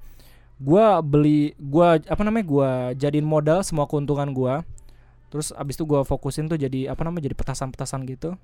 gue 0.63 0.87
beli 1.03 1.41
gue 1.59 1.89
apa 2.07 2.23
namanya 2.23 2.47
gue 2.47 2.71
jadiin 3.03 3.27
modal 3.27 3.67
semua 3.67 3.91
keuntungan 3.91 4.31
gue 4.31 4.55
terus 5.33 5.51
abis 5.57 5.75
itu 5.81 5.85
gue 5.89 6.01
fokusin 6.07 6.47
tuh 6.47 6.61
jadi 6.61 6.93
apa 6.93 7.03
namanya 7.03 7.25
jadi 7.25 7.37
petasan-petasan 7.41 8.05
gitu. 8.05 8.37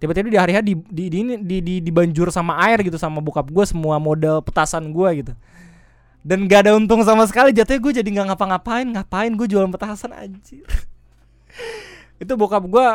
Tiba-tiba 0.00 0.32
di 0.32 0.40
hari 0.40 0.52
hari 0.56 0.64
di 0.72 0.74
di, 0.88 1.04
di 1.12 1.20
di 1.44 1.56
di 1.60 1.74
dibanjur 1.84 2.32
sama 2.32 2.56
air 2.64 2.80
gitu 2.80 2.96
sama 2.96 3.20
bokap 3.20 3.52
gue 3.52 3.64
semua 3.68 4.00
modal 4.00 4.40
petasan 4.40 4.96
gue 4.96 5.08
gitu. 5.20 5.32
Dan 6.24 6.48
gak 6.48 6.64
ada 6.64 6.72
untung 6.72 7.04
sama 7.04 7.28
sekali 7.28 7.52
jatuhnya 7.52 7.80
gue 7.84 7.92
jadi 8.00 8.08
nggak 8.08 8.26
ngapa-ngapain 8.32 8.88
ngapain 8.88 9.32
gue 9.36 9.44
jualan 9.44 9.68
petasan 9.68 10.16
anjir. 10.16 10.64
Itu 12.22 12.32
bokap 12.36 12.64
gue 12.64 12.86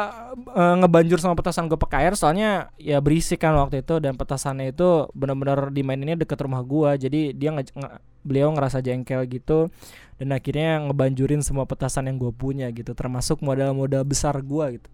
e, 0.49 0.61
ngebanjur 0.81 1.21
sama 1.21 1.37
petasan 1.37 1.69
gue 1.69 1.77
pakai 1.77 2.09
air 2.09 2.17
soalnya 2.17 2.73
ya 2.81 2.97
berisik 3.01 3.41
kan 3.41 3.53
waktu 3.57 3.81
itu 3.81 3.97
dan 3.97 4.13
petasannya 4.13 4.69
itu 4.69 5.09
benar-benar 5.17 5.73
dimaininnya 5.73 6.13
deket 6.21 6.37
rumah 6.45 6.61
gue 6.61 7.09
jadi 7.09 7.33
dia 7.33 7.49
nge, 7.57 7.73
nge 7.73 7.89
beliau 8.25 8.49
ngerasa 8.51 8.81
jengkel 8.81 9.23
gitu 9.29 9.69
dan 10.17 10.33
akhirnya 10.33 10.81
ngebanjurin 10.89 11.45
semua 11.45 11.69
petasan 11.69 12.09
yang 12.09 12.17
gue 12.17 12.33
punya 12.33 12.67
gitu 12.73 12.97
termasuk 12.97 13.45
modal-modal 13.45 14.01
besar 14.01 14.33
gue 14.41 14.81
gitu. 14.81 14.89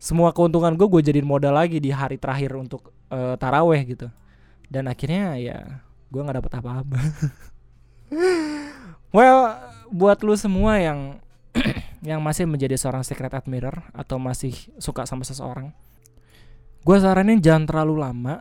Semua 0.00 0.32
keuntungan 0.32 0.72
gue 0.72 0.86
gue 0.88 1.02
jadiin 1.12 1.28
modal 1.28 1.56
lagi 1.56 1.76
di 1.80 1.92
hari 1.92 2.16
terakhir 2.16 2.56
untuk 2.56 2.92
e, 3.12 3.36
taraweh 3.36 3.80
gitu. 3.84 4.08
Dan 4.66 4.88
akhirnya 4.88 5.36
ya 5.36 5.84
gue 6.08 6.20
nggak 6.20 6.36
dapet 6.40 6.52
apa-apa. 6.56 6.98
Well 9.14 9.56
buat 9.90 10.20
lu 10.20 10.34
semua 10.36 10.76
yang 10.82 11.22
yang 12.10 12.20
masih 12.20 12.44
menjadi 12.44 12.76
seorang 12.76 13.02
secret 13.02 13.32
admirer 13.32 13.86
atau 13.94 14.20
masih 14.20 14.52
suka 14.76 15.06
sama 15.08 15.24
seseorang 15.24 15.72
gue 16.86 16.96
saranin 17.02 17.42
jangan 17.42 17.66
terlalu 17.66 17.98
lama 17.98 18.34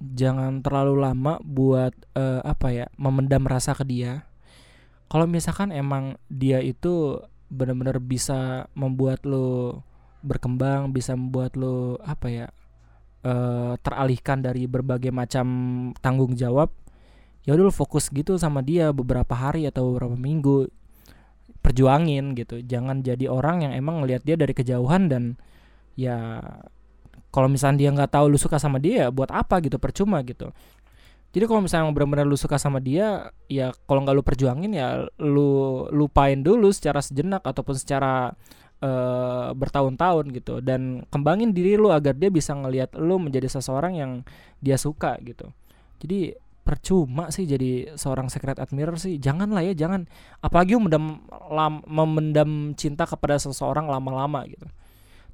jangan 0.00 0.62
terlalu 0.64 1.04
lama 1.04 1.38
buat 1.42 1.94
uh, 2.16 2.42
apa 2.42 2.68
ya 2.74 2.86
memendam 2.98 3.46
rasa 3.46 3.76
ke 3.76 3.84
dia. 3.86 4.26
Kalau 5.10 5.28
misalkan 5.30 5.70
emang 5.70 6.18
dia 6.26 6.58
itu 6.58 7.22
benar-benar 7.52 8.02
bisa 8.02 8.66
membuat 8.74 9.22
lo 9.22 9.84
berkembang 10.24 10.90
bisa 10.90 11.12
membuat 11.12 11.54
lo 11.54 12.00
apa 12.00 12.26
ya 12.32 12.46
uh, 13.22 13.76
teralihkan 13.84 14.40
dari 14.40 14.64
berbagai 14.64 15.12
macam 15.12 15.46
tanggung 16.00 16.32
jawab 16.32 16.72
ya 17.44 17.52
udah 17.52 17.68
fokus 17.68 18.08
gitu 18.08 18.40
sama 18.40 18.64
dia 18.64 18.90
beberapa 18.90 19.36
hari 19.36 19.68
atau 19.68 19.92
beberapa 19.92 20.16
minggu. 20.16 20.68
Perjuangin 21.60 22.36
gitu. 22.36 22.60
Jangan 22.60 23.00
jadi 23.00 23.28
orang 23.28 23.64
yang 23.68 23.72
emang 23.72 24.04
ngelihat 24.04 24.24
dia 24.24 24.36
dari 24.36 24.52
kejauhan 24.52 25.08
dan 25.08 25.40
ya 25.96 26.40
kalau 27.34 27.50
misalnya 27.50 27.82
dia 27.82 27.90
nggak 27.90 28.14
tahu 28.14 28.30
lu 28.30 28.38
suka 28.38 28.62
sama 28.62 28.78
dia 28.78 29.10
buat 29.10 29.26
apa 29.34 29.58
gitu 29.58 29.82
percuma 29.82 30.22
gitu. 30.22 30.54
Jadi 31.34 31.50
kalau 31.50 31.66
misalnya 31.66 31.90
benar-benar 31.90 32.30
lu 32.30 32.38
suka 32.38 32.62
sama 32.62 32.78
dia 32.78 33.34
ya 33.50 33.74
kalau 33.90 34.06
nggak 34.06 34.14
lu 34.14 34.22
perjuangin 34.22 34.70
ya 34.70 35.02
lu 35.18 35.82
lupain 35.90 36.38
dulu 36.38 36.70
secara 36.70 37.02
sejenak 37.02 37.42
ataupun 37.42 37.74
secara 37.74 38.30
uh, 38.78 39.50
bertahun-tahun 39.50 40.30
gitu. 40.30 40.62
Dan 40.62 41.02
kembangin 41.10 41.50
diri 41.50 41.74
lu 41.74 41.90
agar 41.90 42.14
dia 42.14 42.30
bisa 42.30 42.54
ngelihat 42.54 42.94
lu 42.94 43.18
menjadi 43.18 43.50
seseorang 43.50 43.98
yang 43.98 44.12
dia 44.62 44.78
suka 44.78 45.18
gitu. 45.26 45.50
Jadi 45.98 46.38
percuma 46.62 47.34
sih 47.34 47.50
jadi 47.50 47.98
seorang 47.98 48.30
secret 48.30 48.62
admirer 48.62 48.94
sih. 48.94 49.18
Janganlah 49.18 49.66
ya 49.66 49.74
jangan. 49.74 50.06
Apalagi 50.38 50.78
memendam 50.78 51.18
memendam 51.90 52.78
cinta 52.78 53.10
kepada 53.10 53.42
seseorang 53.42 53.90
lama-lama 53.90 54.46
gitu 54.46 54.70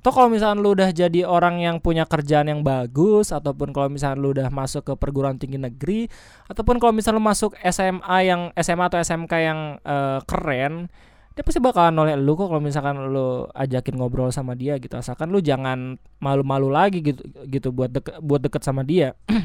toh 0.01 0.13
kalau 0.13 0.33
misalnya 0.33 0.65
lu 0.65 0.73
udah 0.73 0.91
jadi 0.97 1.29
orang 1.29 1.61
yang 1.61 1.77
punya 1.77 2.09
kerjaan 2.09 2.49
yang 2.49 2.61
bagus 2.65 3.37
ataupun 3.37 3.73
kalau 3.77 3.93
misalnya 3.93 4.17
lu 4.17 4.33
udah 4.33 4.49
masuk 4.49 4.83
ke 4.89 4.93
perguruan 4.97 5.37
tinggi 5.37 5.61
negeri 5.61 6.09
ataupun 6.49 6.81
kalau 6.81 6.97
misalnya 6.97 7.21
lu 7.21 7.25
masuk 7.25 7.53
SMA 7.69 8.17
yang 8.25 8.49
SMA 8.57 8.85
atau 8.89 8.97
SMK 8.97 9.33
yang 9.45 9.61
uh, 9.85 10.25
keren 10.25 10.89
dia 11.37 11.45
pasti 11.45 11.61
bakalan 11.61 11.95
nolak 11.95 12.17
lu 12.17 12.33
kok 12.33 12.49
kalau 12.49 12.65
misalkan 12.65 12.97
lu 13.13 13.45
ajakin 13.53 13.95
ngobrol 14.01 14.33
sama 14.33 14.57
dia 14.57 14.81
gitu 14.81 14.97
asalkan 14.97 15.29
lu 15.29 15.45
jangan 15.45 16.01
malu-malu 16.19 16.73
lagi 16.73 17.05
gitu 17.05 17.21
gitu 17.49 17.69
buat 17.71 17.93
deket 17.93 18.19
buat 18.25 18.41
deket 18.41 18.65
sama 18.65 18.83
dia 18.83 19.13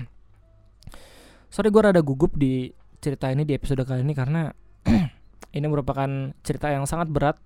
sorry 1.54 1.68
gue 1.68 1.82
rada 1.84 2.00
gugup 2.00 2.32
di 2.36 2.72
cerita 3.04 3.28
ini 3.28 3.44
di 3.44 3.54
episode 3.54 3.84
kali 3.84 4.02
ini 4.02 4.16
karena 4.16 4.50
ini 5.56 5.66
merupakan 5.68 6.32
cerita 6.42 6.72
yang 6.72 6.88
sangat 6.88 7.12
berat 7.12 7.38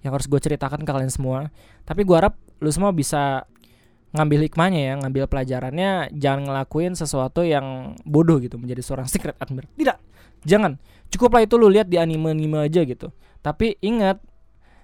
yang 0.00 0.16
harus 0.16 0.26
gue 0.28 0.40
ceritakan 0.40 0.84
ke 0.84 0.90
kalian 0.90 1.12
semua. 1.12 1.52
Tapi 1.84 2.04
gue 2.08 2.16
harap 2.16 2.36
lu 2.60 2.70
semua 2.70 2.92
bisa 2.92 3.48
ngambil 4.10 4.50
hikmahnya 4.50 4.80
ya, 4.80 4.94
ngambil 5.00 5.24
pelajarannya, 5.30 6.10
jangan 6.18 6.50
ngelakuin 6.50 6.98
sesuatu 6.98 7.46
yang 7.46 7.94
bodoh 8.02 8.42
gitu 8.42 8.58
menjadi 8.58 8.82
seorang 8.82 9.06
secret 9.12 9.38
admirer. 9.38 9.70
Tidak, 9.74 9.98
jangan. 10.44 10.76
Cukuplah 11.10 11.42
itu 11.42 11.58
lu 11.58 11.66
lihat 11.70 11.90
di 11.90 11.98
anime-anime 11.98 12.70
aja 12.70 12.86
gitu. 12.86 13.10
Tapi 13.42 13.78
ingat 13.82 14.22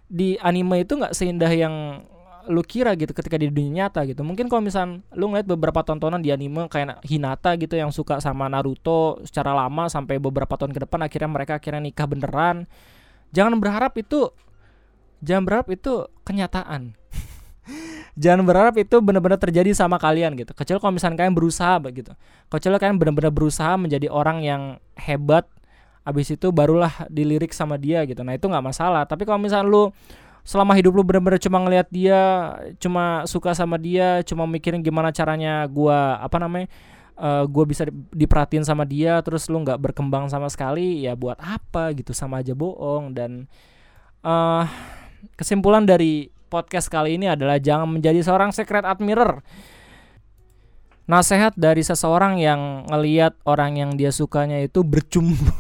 di 0.07 0.39
anime 0.39 0.87
itu 0.87 0.95
nggak 0.99 1.15
seindah 1.15 1.51
yang 1.51 1.75
lu 2.47 2.63
kira 2.63 2.95
gitu 2.95 3.11
ketika 3.11 3.35
di 3.35 3.51
dunia 3.51 3.87
nyata 3.87 4.07
gitu. 4.07 4.23
Mungkin 4.23 4.47
kalau 4.47 4.63
misal 4.63 5.03
lu 5.19 5.31
ngeliat 5.31 5.47
beberapa 5.51 5.83
tontonan 5.83 6.23
di 6.23 6.31
anime 6.31 6.71
kayak 6.71 7.03
Hinata 7.03 7.59
gitu 7.59 7.75
yang 7.75 7.91
suka 7.91 8.23
sama 8.23 8.47
Naruto 8.47 9.19
secara 9.27 9.51
lama 9.51 9.91
sampai 9.91 10.23
beberapa 10.23 10.55
tahun 10.55 10.71
ke 10.71 10.87
depan 10.87 11.03
akhirnya 11.03 11.31
mereka 11.31 11.53
akhirnya 11.59 11.83
nikah 11.83 12.07
beneran. 12.07 12.71
Jangan 13.35 13.59
berharap 13.59 13.99
itu 13.99 14.31
jangan 15.23 15.43
berharap 15.43 15.69
itu 15.75 16.07
kenyataan. 16.23 16.95
Jangan 18.15 18.47
berharap 18.47 18.75
itu 18.81 18.97
benar-benar 19.03 19.37
terjadi 19.37 19.75
sama 19.77 20.01
kalian 20.01 20.35
gitu. 20.39 20.57
Kecuali 20.57 20.79
kalau 20.81 20.95
misalnya 20.95 21.17
kalian 21.21 21.35
berusaha 21.37 21.75
begitu. 21.83 22.13
Kecuali 22.49 22.77
kalian 22.81 22.97
benar-benar 22.97 23.33
berusaha 23.35 23.75
menjadi 23.77 24.09
orang 24.09 24.43
yang 24.43 24.63
hebat 24.97 25.45
abis 26.07 26.39
itu 26.39 26.55
barulah 26.55 27.11
dilirik 27.11 27.51
sama 27.51 27.75
dia 27.75 28.07
gitu. 28.07 28.23
Nah, 28.23 28.39
itu 28.39 28.47
nggak 28.47 28.63
masalah. 28.63 29.03
Tapi 29.05 29.27
kalau 29.27 29.43
misalnya 29.43 29.67
lu 29.67 29.91
selama 30.47 30.79
hidup 30.79 30.95
lu 30.95 31.03
bener-bener 31.03 31.43
cuma 31.43 31.59
ngelihat 31.59 31.91
dia, 31.91 32.55
cuma 32.79 33.27
suka 33.27 33.51
sama 33.59 33.75
dia, 33.75 34.23
cuma 34.23 34.47
mikirin 34.47 34.79
gimana 34.87 35.11
caranya 35.11 35.67
gua 35.67 36.23
apa 36.23 36.39
namanya? 36.39 36.71
Uh, 37.17 37.49
gua 37.49 37.65
bisa 37.67 37.89
diperhatiin 38.13 38.63
sama 38.63 38.85
dia 38.85 39.19
terus 39.25 39.49
lu 39.49 39.65
nggak 39.65 39.81
berkembang 39.81 40.29
sama 40.29 40.53
sekali 40.53 41.01
ya 41.01 41.17
buat 41.17 41.41
apa 41.41 41.97
gitu 41.97 42.13
sama 42.13 42.45
aja 42.45 42.53
bohong 42.53 43.17
dan 43.17 43.49
uh, 44.21 44.69
kesimpulan 45.33 45.89
dari 45.89 46.29
podcast 46.47 46.89
kali 46.89 47.19
ini 47.19 47.29
adalah 47.29 47.61
jangan 47.61 47.99
menjadi 47.99 48.23
seorang 48.23 48.55
secret 48.55 48.87
admirer 48.87 49.43
Nasehat 51.07 51.55
dari 51.55 51.87
seseorang 51.87 52.43
yang 52.43 52.83
ngeliat 52.91 53.39
orang 53.47 53.79
yang 53.79 53.91
dia 53.95 54.11
sukanya 54.11 54.59
itu 54.59 54.83
bercumbu 54.83 55.53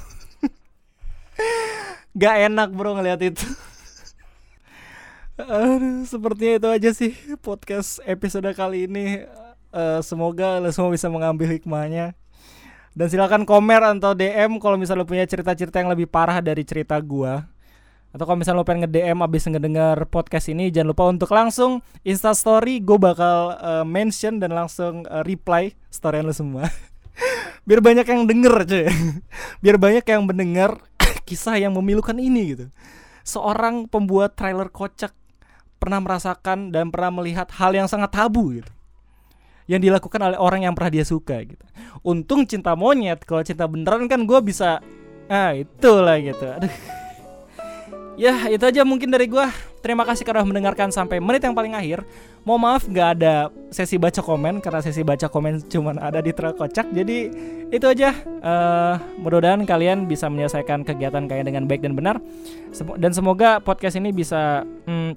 Gak 2.20 2.50
enak 2.50 2.74
bro 2.74 2.98
ngeliat 2.98 3.22
itu 3.22 3.46
Aduh, 5.36 6.08
sepertinya 6.08 6.54
itu 6.56 6.68
aja 6.72 6.90
sih 6.96 7.12
podcast 7.44 8.00
episode 8.08 8.48
kali 8.56 8.88
ini. 8.88 9.20
Uh, 9.68 10.00
semoga 10.00 10.56
lo 10.64 10.72
semua 10.72 10.88
bisa 10.88 11.12
mengambil 11.12 11.52
hikmahnya. 11.52 12.16
Dan 12.96 13.12
silakan 13.12 13.44
komen 13.44 14.00
atau 14.00 14.16
DM 14.16 14.56
kalau 14.56 14.80
misalnya 14.80 15.04
lo 15.04 15.08
punya 15.08 15.28
cerita-cerita 15.28 15.84
yang 15.84 15.92
lebih 15.92 16.08
parah 16.08 16.40
dari 16.40 16.64
cerita 16.64 16.96
gua. 17.04 17.44
Atau 18.14 18.24
kalau 18.24 18.38
misalnya 18.38 18.62
lo 18.62 18.66
pengen 18.66 18.86
nge-DM 18.86 19.18
abis 19.20 19.50
ngedenger 19.50 20.08
podcast 20.08 20.48
ini 20.48 20.70
Jangan 20.72 20.88
lupa 20.94 21.04
untuk 21.10 21.30
langsung 21.34 21.84
Insta 22.06 22.32
story 22.32 22.80
Gue 22.80 22.96
bakal 22.96 23.58
uh, 23.58 23.84
mention 23.84 24.40
dan 24.40 24.54
langsung 24.54 25.04
uh, 25.10 25.20
reply 25.26 25.74
storyan 25.92 26.24
lo 26.24 26.32
semua 26.32 26.70
Biar 27.66 27.84
banyak 27.84 28.06
yang 28.06 28.24
denger 28.24 28.54
cuy 28.64 28.86
Biar 29.62 29.76
banyak 29.76 30.04
yang 30.06 30.22
mendengar 30.24 30.80
kisah 31.26 31.58
yang 31.60 31.74
memilukan 31.74 32.16
ini 32.16 32.56
gitu 32.56 32.66
Seorang 33.26 33.90
pembuat 33.90 34.38
trailer 34.38 34.70
kocak 34.70 35.12
pernah 35.76 36.00
merasakan 36.00 36.72
dan 36.72 36.88
pernah 36.88 37.20
melihat 37.20 37.50
hal 37.58 37.76
yang 37.76 37.90
sangat 37.90 38.14
tabu 38.14 38.54
gitu 38.56 38.70
yang 39.66 39.82
dilakukan 39.82 40.22
oleh 40.22 40.38
orang 40.38 40.62
yang 40.62 40.78
pernah 40.78 40.94
dia 40.94 41.02
suka 41.02 41.42
gitu. 41.42 41.66
Untung 42.06 42.46
cinta 42.46 42.78
monyet, 42.78 43.26
kalau 43.26 43.42
cinta 43.42 43.66
beneran 43.66 44.06
kan 44.06 44.22
gue 44.22 44.38
bisa, 44.38 44.78
ah 45.26 45.52
itulah 45.58 46.22
gitu. 46.22 46.46
Aduh. 46.46 46.70
Ya 48.16 48.32
itu 48.48 48.64
aja 48.64 48.80
mungkin 48.82 49.12
dari 49.12 49.28
gue. 49.28 49.46
Terima 49.84 50.02
kasih 50.08 50.24
karena 50.24 50.42
mendengarkan 50.42 50.88
sampai 50.88 51.20
menit 51.20 51.44
yang 51.44 51.52
paling 51.52 51.76
akhir. 51.76 52.02
Mau 52.48 52.56
maaf 52.56 52.88
nggak 52.88 53.08
ada 53.20 53.52
sesi 53.68 54.00
baca 54.00 54.24
komen 54.24 54.64
karena 54.64 54.80
sesi 54.80 55.04
baca 55.04 55.28
komen 55.28 55.68
cuma 55.68 55.92
ada 56.00 56.24
di 56.24 56.32
kocak. 56.32 56.88
Jadi 56.96 57.28
itu 57.68 57.86
aja. 57.86 58.16
Uh, 58.40 58.96
mudah-mudahan 59.20 59.62
kalian 59.68 60.08
bisa 60.08 60.32
menyelesaikan 60.32 60.82
kegiatan 60.82 61.28
kalian 61.28 61.46
dengan 61.46 61.64
baik 61.68 61.84
dan 61.84 61.92
benar. 61.92 62.16
Dan 62.96 63.12
semoga 63.12 63.60
podcast 63.60 64.00
ini 64.00 64.16
bisa 64.16 64.64
hmm, 64.64 65.12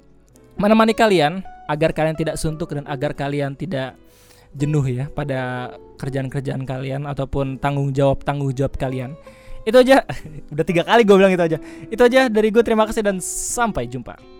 menemani 0.60 0.92
kalian 0.92 1.40
agar 1.72 1.96
kalian 1.96 2.20
tidak 2.20 2.36
suntuk 2.36 2.76
dan 2.76 2.84
agar 2.84 3.16
kalian 3.16 3.56
tidak 3.56 3.96
jenuh 4.52 4.82
ya 4.84 5.06
pada 5.08 5.72
kerjaan-kerjaan 5.96 6.66
kalian 6.66 7.06
ataupun 7.06 7.62
tanggung 7.62 7.96
jawab 7.96 8.20
tanggung 8.28 8.52
jawab 8.52 8.76
kalian. 8.76 9.16
Itu 9.64 9.76
aja. 9.80 10.04
Udah 10.54 10.64
tiga 10.64 10.82
kali 10.84 11.02
gue 11.04 11.16
bilang 11.16 11.32
itu 11.32 11.44
aja. 11.44 11.58
Itu 11.88 12.02
aja 12.04 12.28
dari 12.28 12.48
gue. 12.48 12.62
Terima 12.64 12.84
kasih 12.88 13.04
dan 13.04 13.20
sampai 13.20 13.86
jumpa. 13.86 14.39